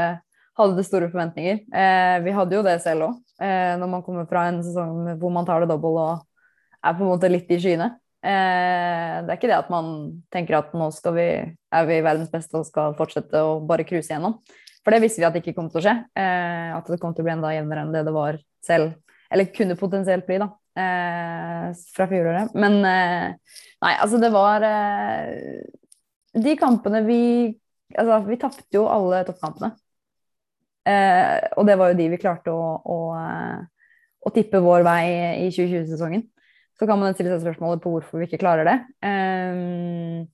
[0.58, 1.62] hadde store forventninger.
[1.70, 5.32] Eh, vi hadde jo det selv òg, eh, når man kommer fra en sesong hvor
[5.34, 7.92] man tar det dobbelt og er på en måte litt i skyene.
[8.18, 9.90] Eh, det er ikke det at man
[10.34, 14.40] tenker at nå vi, er vi verdens beste og skal fortsette å bare cruise gjennom.
[14.82, 15.96] For det visste vi at det ikke kom til å skje.
[16.18, 18.96] Eh, at det kom til å bli enda jevnere enn det det var selv.
[19.28, 20.48] Eller kunne potensielt bli, da.
[20.78, 22.54] Eh, fra fjoråret.
[22.58, 24.62] Men eh, nei, altså det var
[26.38, 27.22] De kampene vi
[27.88, 29.70] Altså, vi tapte jo alle toppkampene.
[30.88, 33.60] Eh, og det var jo de vi klarte å, å, eh,
[34.24, 35.04] å tippe vår vei
[35.44, 36.24] i 2020-sesongen.
[36.78, 38.76] Så kan man stille seg spørsmålet på hvorfor vi ikke klarer det.
[39.04, 40.24] Eh,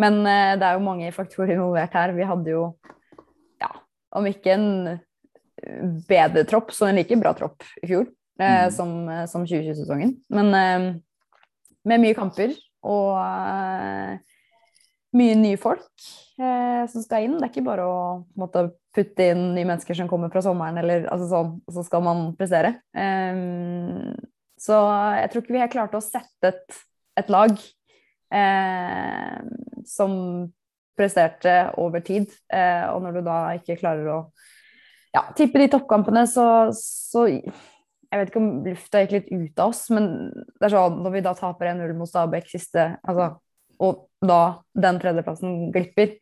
[0.00, 2.14] men eh, det er jo mange faktorer involvert her.
[2.16, 2.68] Vi hadde jo,
[3.62, 3.70] ja,
[4.16, 4.68] om ikke en
[6.08, 8.70] bedre tropp, så en like bra tropp i fjor eh, Mm.
[8.74, 8.94] som,
[9.30, 10.16] som 2020-sesongen.
[10.34, 10.86] Men eh,
[11.86, 12.54] med mye kamper
[12.84, 14.16] og eh,
[15.14, 15.86] mye nye folk
[16.40, 17.36] eh, som skal inn.
[17.38, 18.00] Det er ikke bare å
[18.40, 22.04] måte, putte inn nye mennesker som kommer fra sommeren, eller altså sånn, og så skal
[22.06, 22.76] man prestere.
[22.94, 24.14] Um,
[24.60, 24.78] så
[25.18, 26.82] jeg tror ikke vi helt klarte å sette et,
[27.20, 27.56] et lag
[28.34, 29.40] eh,
[29.88, 30.14] som
[30.98, 32.30] presterte over tid.
[32.52, 34.18] Eh, og når du da ikke klarer å
[35.14, 39.72] ja, tippe de toppkampene, så, så Jeg vet ikke om lufta gikk litt ut av
[39.72, 43.32] oss, men det er sånn når vi da taper 1-0 mot Stabæk siste altså,
[43.82, 46.14] Og da den tredjeplassen glipper,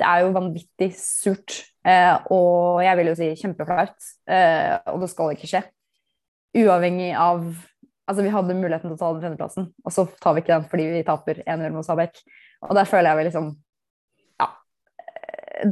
[0.00, 1.60] det er jo vanvittig surt.
[1.84, 4.10] Eh, og jeg vil jo si kjempeflaut.
[4.30, 5.62] Eh, og det skal ikke skje.
[6.64, 7.46] Uavhengig av
[8.04, 10.66] Altså, vi hadde muligheten til å ta den tredjeplassen, og så tar vi ikke den
[10.68, 12.18] fordi vi taper 1-0 mot Sabek.
[12.68, 13.46] Og der føler jeg vel liksom
[14.42, 14.50] Ja.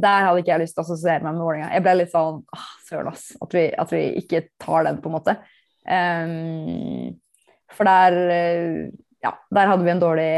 [0.01, 1.69] Der hadde ikke jeg lyst til å assosiere meg med Vålerenga.
[1.75, 3.27] Jeg ble litt sånn ah, Søren, ass.
[3.37, 5.37] At vi, at vi ikke tar den, på en måte.
[5.85, 7.13] Um,
[7.77, 8.81] for der eh,
[9.23, 10.31] Ja, der hadde vi en dårlig,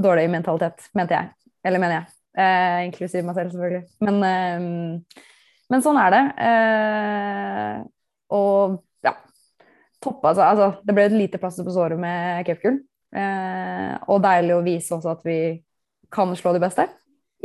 [0.00, 1.50] dårlig mentalitet, mente jeg.
[1.66, 2.19] Eller mener jeg.
[2.38, 3.82] Eh, inklusiv meg selv, selvfølgelig.
[4.06, 5.24] Men, eh,
[5.70, 6.22] men sånn er det.
[6.50, 7.80] Eh,
[8.36, 9.16] og ja.
[10.00, 10.46] Toppa seg.
[10.46, 12.80] Altså, det ble et lite plaster på såret med cupgull.
[13.10, 15.40] Eh, og deilig å vise også at vi
[16.10, 16.86] kan slå de beste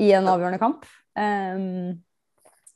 [0.01, 0.85] i en avgjørende kamp.
[1.17, 2.01] Ehm,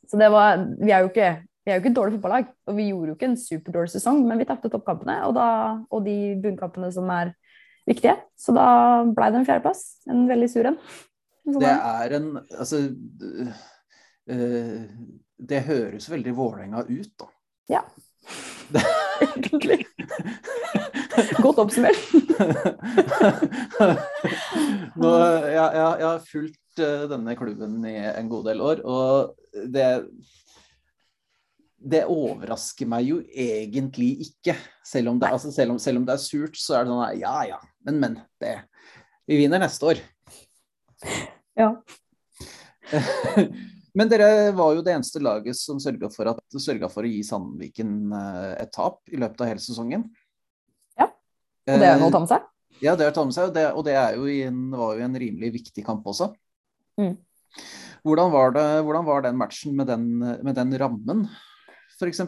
[0.08, 2.76] så det var Vi er jo ikke, vi er jo ikke et dårlig fotballag, og
[2.78, 5.50] vi gjorde jo ikke en superdårlig sesong, men vi tapte toppkampene og, da,
[5.92, 7.34] og de bunnkampene som er
[7.90, 8.16] viktige.
[8.38, 9.84] Så da ble det en fjerdeplass.
[10.10, 10.80] En veldig sur en.
[11.58, 12.82] Det er en Altså
[14.30, 14.82] øh,
[15.50, 17.30] Det høres veldig Vålerenga ut, da.
[17.70, 17.82] Ja.
[19.26, 19.86] Egentlig.
[21.42, 22.00] Godt oppsummert.
[25.00, 29.36] Nå, jeg, jeg, jeg har fulgt øh, denne klubben i en god del år, og
[29.74, 29.90] det
[31.80, 34.56] det overrasker meg jo egentlig ikke.
[34.86, 37.04] Selv om det, altså selv om, selv om det er surt, så er det sånn
[37.06, 38.18] at, ja ja, men men.
[38.40, 38.56] Det,
[39.30, 40.02] vi vinner neste år.
[41.60, 41.74] Ja.
[43.98, 46.30] Men dere var jo det eneste laget som sørga for,
[46.94, 50.06] for å gi Sandviken eh, et tap i løpet av hele sesongen.
[51.00, 52.46] Ja, Og det er noe å ta med seg.
[52.46, 54.96] Eh, Ja, det er å ta med seg, og det, og det jo en, var
[54.96, 56.30] jo en rimelig viktig kamp også.
[57.02, 57.18] Mm.
[58.08, 61.26] Hvordan, var det, hvordan var den matchen med den, med den rammen,
[61.98, 62.22] f.eks.?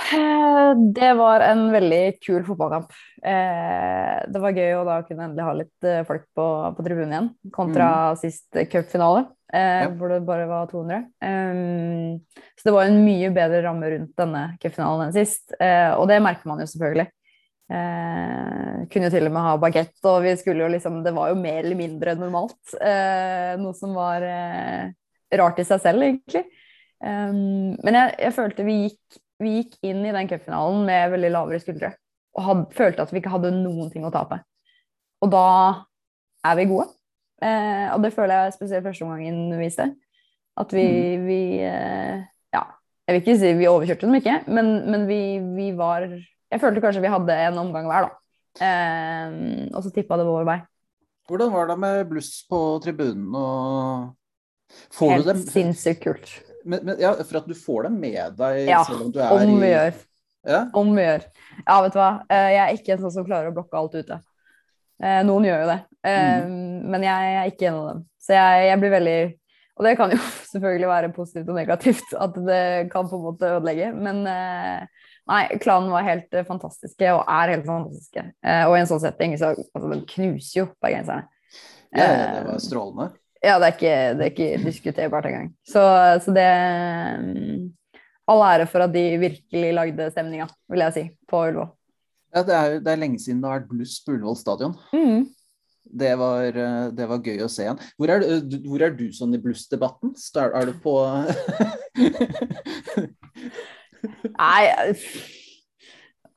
[0.00, 2.90] Eh, Det var en veldig kul fotballkamp.
[3.22, 6.46] Eh, Det var gøy å da kunne endelig ha litt eh, folk på,
[6.76, 7.90] på tribunen igjen, kontra
[8.20, 9.88] sist cupfinale, eh, Ja.
[9.90, 11.04] hvor det bare var 200.
[11.20, 12.20] Um,
[12.56, 16.20] så det var en mye bedre ramme rundt denne cupfinalen enn sist, eh, og det
[16.22, 17.08] merker man jo selvfølgelig.
[17.70, 21.28] Eh, kunne jo til og med ha bagett, og vi skulle jo liksom Det var
[21.30, 22.74] jo mer eller mindre normalt.
[22.80, 24.90] Eh, noe som var eh,
[25.38, 26.46] rart i seg selv, egentlig.
[27.00, 31.32] Um, men jeg, jeg følte vi gikk, vi gikk inn i den cupfinalen med veldig
[31.34, 31.92] lavere skuldre.
[32.36, 34.40] Og had, følte at vi ikke hadde noen ting å tape.
[35.24, 35.46] Og da
[36.46, 36.88] er vi gode.
[37.40, 39.88] Eh, og det føler jeg spesielt første omgangen viste.
[40.60, 40.86] At vi,
[41.24, 42.20] vi eh,
[42.52, 42.64] Ja,
[43.06, 45.20] jeg vil ikke si vi overkjørte dem ikke, men, men vi,
[45.56, 48.16] vi var Jeg følte kanskje vi hadde en omgang hver, da.
[48.66, 49.38] Eh,
[49.70, 50.60] og så tippa det vår vei.
[51.30, 54.16] Hvordan var det med bluss på tribunen og
[54.94, 56.32] Får Helt du dem sinnssykt kult.
[56.64, 59.34] Men, men, ja, For at du får dem med deg Ja, selv om du er
[59.34, 60.00] Om vi i gjør.
[60.48, 60.60] ja?
[60.76, 61.26] Om vi gjør.
[61.66, 62.10] Ja, vet du hva.
[62.28, 64.20] Eh, Jeg er ikke en sånn som klarer å blokke alt ute.
[65.00, 66.56] Eh, noen gjør jo det, mm.
[66.92, 68.00] men jeg er ikke en av dem.
[68.20, 69.20] Så jeg, jeg blir veldig
[69.80, 70.18] Og det kan jo
[70.52, 73.94] selvfølgelig være positivt og negativt, at det kan på en måte ødelegge.
[73.96, 78.26] Men eh, nei, klanen var helt eh, fantastiske, og er helt fantastiske.
[78.44, 81.24] Eh, og i en sånn setting så altså, de knuser jo bergenserne.
[81.96, 82.06] Ja,
[82.36, 83.08] det var strålende.
[83.40, 85.52] Ja, det er ikke, det er ikke diskuterbart engang.
[85.64, 85.82] Så,
[86.24, 86.48] så det
[87.24, 87.68] mm,
[88.30, 91.70] All ære for at de virkelig lagde stemninga, vil jeg si, på Ullevål.
[92.30, 94.76] Ja, det er, det er lenge siden det har vært bluss på Ullevål stadion.
[94.94, 95.24] Mm.
[96.00, 97.80] Det var, eh, det var gøy å se igjen.
[97.98, 98.26] Hvor er,
[98.68, 100.12] hvor er du sånn i blussdebatten?
[100.38, 100.94] Er, du på
[104.40, 104.62] Nei,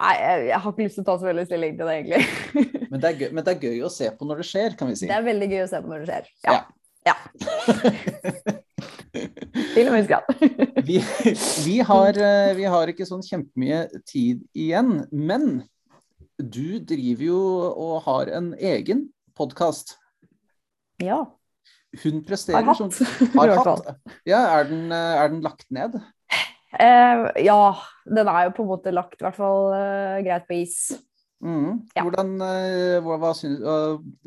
[0.02, 0.16] nei,
[0.50, 2.24] jeg har ikke lyst til å ta så veldig stilling til det, egentlig.
[2.92, 4.98] men, det gøy, men det er gøy å se på når det skjer, kan vi
[4.98, 5.12] si.
[5.12, 6.32] Det er veldig gøy å se på når det skjer.
[6.48, 6.56] Ja.
[6.58, 6.64] Ja.
[7.08, 7.16] Ja.
[9.74, 10.26] Til og med grad.
[10.88, 10.98] Vi,
[11.64, 15.62] vi, har, eh, vi har ikke sånn kjempemye tid igjen, men
[16.38, 19.06] du driver jo og har en egen
[19.38, 19.96] podkast.
[21.02, 21.22] Ja.
[22.02, 23.94] Hun Har presterer hatt, som har hatt.
[24.28, 26.00] Ja, er den, eh, er den lagt ned?
[26.74, 27.60] Eh, ja,
[28.10, 30.78] den er jo på en måte lagt i hvert fall uh, greit på is.
[31.44, 31.82] Mhm.
[31.96, 32.06] Ja.
[32.06, 33.60] Hvordan, eh, hva, hva synes,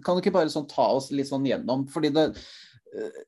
[0.04, 1.86] kan du ikke bare sånn ta oss litt sånn gjennom?
[1.88, 2.26] Fordi det,
[2.92, 3.22] øh,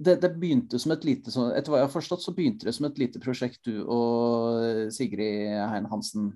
[0.00, 2.74] det, det begynte som et lite sånn, Etter hva jeg har forstått, så begynte det
[2.74, 6.32] som et lite prosjekt du og Sigrid Hein Hansen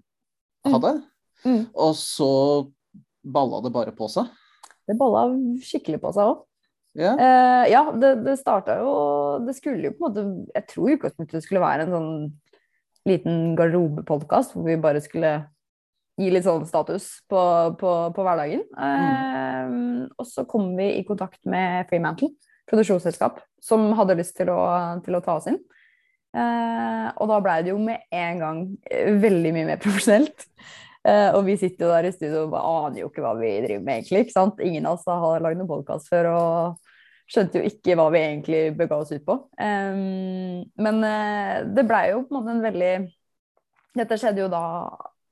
[0.67, 0.73] Mm.
[0.75, 0.91] hadde.
[1.45, 1.65] Mm.
[1.75, 2.29] Og så
[3.25, 4.27] balla det bare på seg.
[4.89, 5.29] Det balla
[5.63, 6.45] skikkelig på seg òg.
[6.99, 7.13] Ja.
[7.15, 8.93] Uh, ja, det, det starta jo
[9.47, 12.09] Det skulle jo på en måte Jeg tror i utgangspunktet det skulle være en sånn
[13.07, 15.31] liten garderobepodkast hvor vi bare skulle
[16.19, 17.41] gi litt sånn status på,
[17.79, 18.65] på, på hverdagen.
[18.75, 19.73] Eh,
[20.19, 22.33] og så kom vi i kontakt med Freemantle,
[22.69, 24.61] produksjonsselskap, som hadde lyst til å,
[25.05, 25.61] til å ta oss inn.
[26.37, 28.61] Eh, og da blei det jo med en gang
[28.91, 30.49] eh, veldig mye mer profesjonelt.
[31.09, 33.85] Eh, og vi sitter jo der i studio og aner jo ikke hva vi driver
[33.85, 34.27] med, egentlig.
[34.27, 34.61] ikke sant?
[34.65, 36.89] Ingen av oss har lagd noen podkast før og
[37.29, 39.37] skjønte jo ikke hva vi egentlig bega oss ut på.
[39.61, 42.93] Um, men uh, det blei jo på en måte en veldig
[43.99, 44.63] Dette skjedde jo da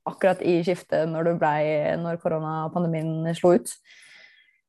[0.07, 1.53] akkurat i skiftet når, ble,
[2.01, 3.73] når koronapandemien slo ut.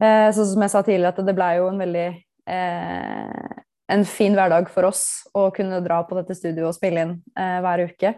[0.03, 2.09] Eh, så som jeg sa tidligere, at det blei jo en veldig
[2.51, 5.05] eh, en fin hverdag for oss
[5.36, 8.12] å kunne dra på dette studioet og spille inn eh, hver uke.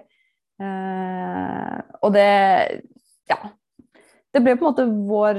[0.60, 2.30] Eh, og det
[3.30, 3.38] ja.
[4.30, 5.38] Det ble på en måte vår,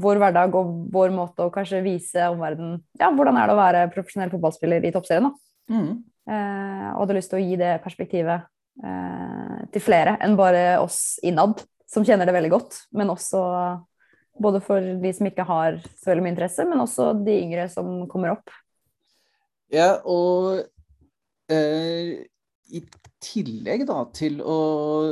[0.00, 3.82] vår hverdag og vår måte å kanskje vise omverdenen ja, hvordan er det å være
[3.92, 5.28] profesjonell fotballspiller i toppserien.
[5.28, 5.74] da.
[5.74, 5.90] Mm.
[6.30, 8.48] Eh, og hadde lyst til å gi det perspektivet
[8.80, 11.60] til flere enn bare oss innad,
[11.90, 12.78] som kjenner det veldig godt.
[12.96, 13.42] Men også
[14.40, 17.92] både for de som ikke har så veldig mye interesse, men også de yngre som
[18.10, 18.54] kommer opp.
[19.70, 20.62] Ja, og
[21.52, 22.24] eh,
[22.70, 22.82] i
[23.20, 24.56] tillegg da til å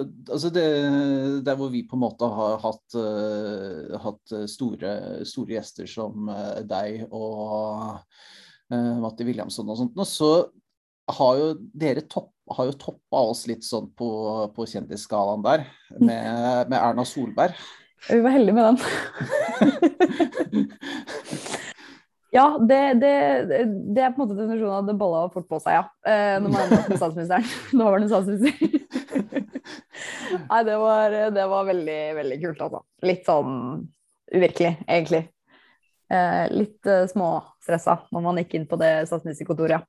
[0.06, 0.64] Altså det,
[1.46, 4.92] der hvor vi på en måte har hatt, uh, hatt store,
[5.28, 7.98] store gjester som uh, deg og
[8.72, 10.48] uh, Matti Williamson og sånt, nå, så
[11.18, 14.08] har jo dere topp, har jo toppa oss litt sånn på,
[14.54, 15.60] på kjendisskalaen der,
[15.98, 17.52] med, med Erna Solberg.
[18.08, 18.78] Vi var heldige med den.
[22.30, 23.12] Ja, det, det,
[23.96, 25.84] det er på en måte definisjonen av det balla fort på seg, ja.
[26.04, 27.46] Eh, når man er med statsministeren.
[27.80, 28.52] Nåværende statsminister.
[30.50, 32.80] Nei, det var, det var veldig, veldig kult, altså.
[33.08, 33.54] Litt sånn
[34.34, 35.22] uvirkelig, egentlig.
[36.12, 39.80] Eh, litt eh, småstressa når man gikk inn på det statsministerkontoret, ja.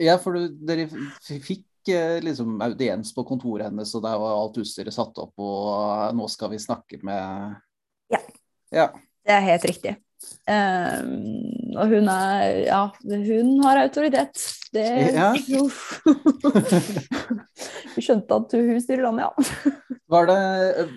[0.00, 0.88] Ja, for du, dere
[1.28, 6.12] fikk liksom audiens på kontoret hennes, og der var alt utstyret satt opp, og eh,
[6.16, 7.54] nå skal vi snakke med
[8.12, 8.20] Ja.
[8.70, 8.86] Ja.
[9.24, 9.96] Det er helt riktig.
[10.44, 14.36] Um, og hun er Ja, hun har autoritet.
[14.72, 15.32] Det Ja.
[17.94, 19.30] Vi skjønte at hun styrer landet, ja.
[20.12, 20.40] Var det
[20.82, 20.90] eh,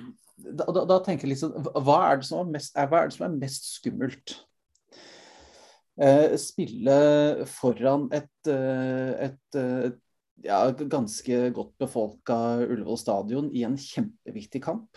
[0.44, 1.50] da, da, da tenker jeg liksom
[1.86, 4.28] Hva er det som er mest, er, hva er, det som er mest skummelt?
[5.94, 6.98] Eh, spille
[7.48, 9.92] foran et, et, et eh,
[10.42, 14.90] ja, ganske godt befolka Ullevål stadion i en kjempeviktig kamp,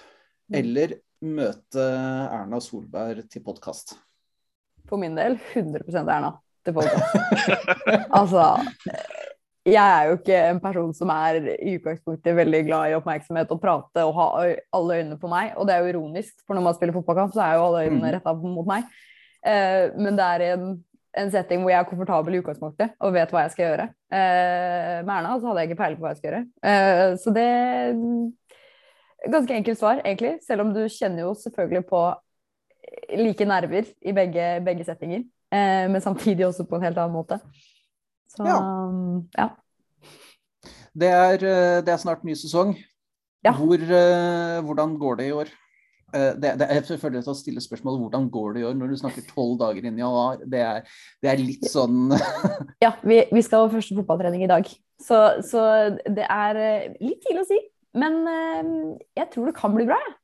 [0.47, 0.55] Mm.
[0.61, 0.93] eller
[1.27, 1.83] møte
[2.31, 3.97] Erna Solberg til podkast?
[4.87, 6.29] For min del 100% Erna
[6.65, 7.17] til podkast.
[8.21, 8.45] altså
[9.67, 13.59] Jeg er jo ikke en person som er i utgangspunktet veldig glad i oppmerksomhet og
[13.61, 14.27] prate og ha
[14.79, 15.57] alle øynene på meg.
[15.59, 18.05] Og det er jo ironisk, for når man spiller fotballkamp, så er jo alle øynene
[18.07, 18.15] Mhm.
[18.15, 18.85] retta mot meg.
[19.43, 20.85] Eh, men det er en,
[21.17, 23.87] en setting hvor jeg er komfortabel i utgangspunktet og vet hva jeg skal gjøre.
[24.13, 26.43] Eh, med Erna så hadde jeg ikke peiling på hva jeg skal gjøre.
[26.73, 27.49] Eh, så det
[29.27, 30.37] Ganske enkelt svar, egentlig.
[30.45, 32.01] Selv om du kjenner jo selvfølgelig på
[33.19, 35.25] like nerver i begge, begge settinger.
[35.51, 37.41] Eh, men samtidig også på en helt annen måte.
[38.31, 38.59] Så Ja.
[39.39, 39.49] ja.
[40.95, 42.77] Det er, eh, det er snart ny sesong.
[43.45, 43.53] Ja.
[43.53, 45.51] Hvor, eh, hvordan går det i år?
[46.15, 48.93] Eh, det, det, jeg føler at å stille spørsmål hvordan går det i år når
[48.93, 50.93] du snakker tolv dager inn i januar, det er,
[51.25, 52.13] det er litt sånn
[52.85, 54.71] Ja, vi, vi skal ha første fotballtrening i dag,
[55.03, 55.65] så, så,
[56.07, 57.59] det er eh, litt tidlig å si.
[57.97, 58.71] Men eh,
[59.19, 60.17] jeg tror det kan bli bra, jeg.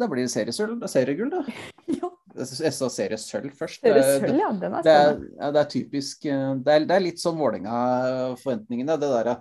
[0.00, 1.44] Da blir det seriesølv, seriegull, da.
[1.98, 2.10] Ja.
[2.38, 3.80] Jeg sa seriesølv først.
[3.82, 4.50] Seriesølv, ja.
[4.60, 5.16] Den er Det er,
[5.56, 8.94] det er typisk Det er, det er litt sånn Vålerenga-forventningene.
[9.00, 9.38] Det derre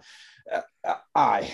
[0.47, 1.49] ja, Nei,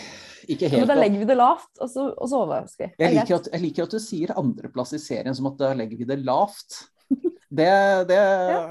[0.52, 2.89] ikke Men da legger vi det lavt, og så, og så overrasker vi.
[2.98, 5.72] Er Jeg liker, at, jeg liker at du sier andreplass i serien som at da
[5.78, 6.84] legger vi det lavt.
[7.54, 7.70] Det,
[8.10, 8.62] det ja.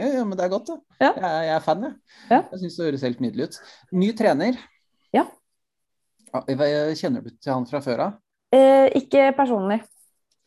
[0.00, 0.78] ja, men det er godt, det.
[1.02, 1.10] Ja.
[1.10, 2.20] Jeg, jeg er fan, jeg.
[2.30, 2.38] Ja.
[2.40, 3.58] Jeg syns det høres helt nydelig ut.
[3.92, 4.60] Ny trener.
[5.12, 5.26] Ja.
[6.32, 6.40] Ja,
[6.96, 8.16] Kjenner du til han fra før av?
[8.54, 9.82] Eh, ikke personlig.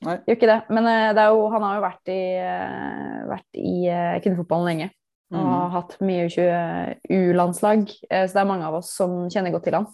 [0.05, 0.19] Nei.
[0.27, 0.57] Gjør ikke det.
[0.73, 4.89] Men eh, det jo, han har jo vært i, eh, vært i eh, kvinnefotballen lenge.
[5.33, 5.47] Og Mhm.
[5.51, 7.89] har hatt mye U20-landslag.
[8.09, 9.87] Eh, så det er mange av oss som kjenner godt til han.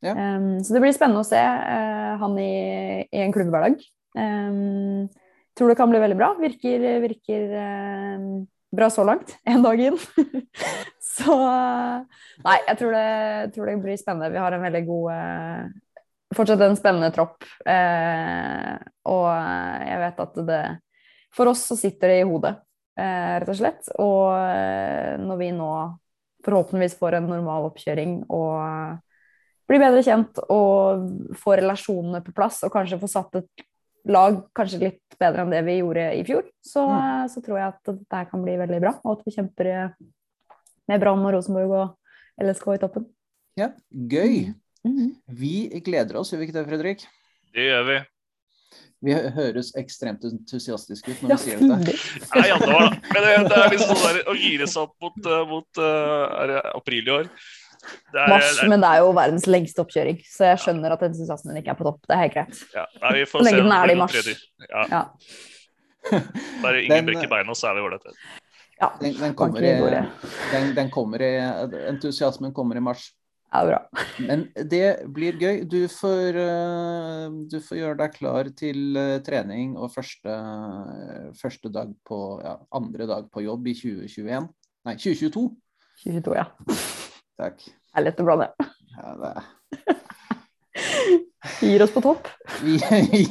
[0.00, 0.14] Ja.
[0.14, 3.80] Um, så det blir spennende å se uh, han i, i en klubbhverdag.
[4.14, 5.08] Um,
[5.58, 6.30] tror det kan bli veldig bra.
[6.38, 8.44] Virker, virker uh,
[8.78, 9.34] bra så langt.
[9.50, 9.98] Én dag inn.
[11.18, 11.34] så
[12.44, 14.30] Nei, jeg tror, det, tror det blir spennende.
[14.32, 15.68] Vi har en veldig god uh,
[16.36, 17.40] Fortsatt en spennende tropp.
[19.08, 19.28] Og
[19.88, 20.58] jeg vet at det
[21.32, 22.50] For oss så sitter det i hodet,
[22.98, 23.88] rett og slett.
[24.02, 25.70] Og eh, når vi nå
[26.46, 28.98] forhåpentligvis får en normal oppkjøring og
[29.68, 33.64] blir bedre kjent og får relasjonene på plass og kanskje får satt et
[34.08, 37.28] lag kanskje litt bedre enn det vi gjorde i fjor, så, Mm.
[37.28, 38.92] så tror jeg at dette kan bli veldig bra.
[39.04, 39.88] Og at vi kjemper eh,
[40.88, 43.08] med Brann og Rosenborg og LSK i toppen.
[43.58, 44.54] Ja, gøy.
[44.86, 45.10] Mhm.
[45.26, 47.04] Vi gleder oss, gjør vi ikke det, Fredrik?
[47.52, 47.98] Det gjør vi.
[49.04, 51.92] Vi høres ekstremt entusiastiske ut når Ja, vi sier dette.
[52.34, 53.12] Nei, januar, da.
[53.14, 56.24] Men det, det er liksom sånn der å gire seg opp mot, eh, mot eh,
[56.42, 57.28] er det april i år.
[57.78, 60.96] Det er, Mars, det er, men det er jo verdens lengste oppkjøring, så jeg skjønner
[60.96, 62.00] at entusiasmen ikke er på topp.
[62.10, 62.58] Det er helt greit.
[62.74, 64.18] ja, nei, vi får se lenge den er det i mars?
[64.66, 65.02] Ja, Ja.
[66.64, 68.12] bare ingen Den- brekker beina, så er vi ålreite.
[68.80, 68.90] ja.
[69.00, 69.72] Den, den, kommer i,
[70.52, 71.30] den, den kommer i
[71.88, 73.12] Entusiasmen kommer i mars.
[73.48, 74.04] Ja, det er bra.
[74.28, 74.86] Men det
[75.16, 75.62] blir gøy.
[75.64, 80.34] Du får, eh, du får gjøre deg klar til eh, trening og første,
[81.38, 84.50] første dag på ja, andre dag på jobb i 2021.
[84.88, 85.46] Nei, 2022.
[86.04, 86.44] 2022, ja.
[87.40, 87.64] Takk.
[87.64, 88.50] Det er lett å blande.
[88.98, 89.32] Ja, det,
[91.62, 92.28] Gir oss på topp.
[92.62, 92.76] vi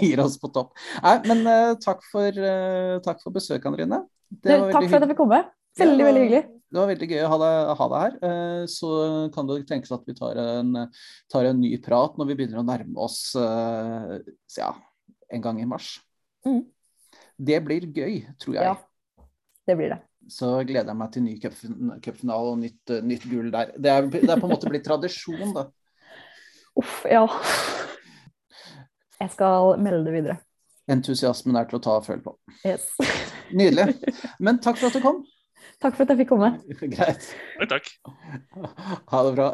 [0.01, 0.73] gir oss på topp.
[1.03, 4.01] Nei, men uh, takk for, uh, takk for besøket, Anne-Rine.
[4.33, 5.43] Du, takk for at jeg fikk komme.
[5.77, 6.43] Veldig, Ja, veldig hyggelig.
[6.67, 8.15] Det var veldig gøy å ha deg, ha deg her.
[8.27, 8.89] Eh, Så
[9.35, 10.73] kan det tenkes at vi tar en,
[11.31, 14.17] tar en ny prat når vi begynner å nærme oss eh,
[14.57, 14.73] ja,
[15.31, 15.93] en gang i mars.
[16.47, 16.65] Mm.
[17.37, 18.63] Det blir gøy, tror jeg.
[18.67, 19.23] Ja.
[19.67, 19.99] Det blir det.
[20.33, 23.71] Så gleder jeg meg til ny cupfin- cupfinale og nytt, nytt gull der.
[23.77, 25.67] Det er, det er på en måte blitt tradisjon, da.
[26.81, 27.23] Uff, ja.
[29.21, 30.37] Jeg skal melde det videre.
[30.91, 32.35] Entusiasmen er til å ta og føle på.
[32.67, 32.91] Yes.
[33.59, 33.95] Nydelig.
[34.43, 35.23] Men takk for at du kom.
[35.81, 36.51] Takk for at jeg fikk komme.
[36.95, 37.27] Greit.
[37.69, 37.89] Takk.
[39.13, 39.49] Ha det bra.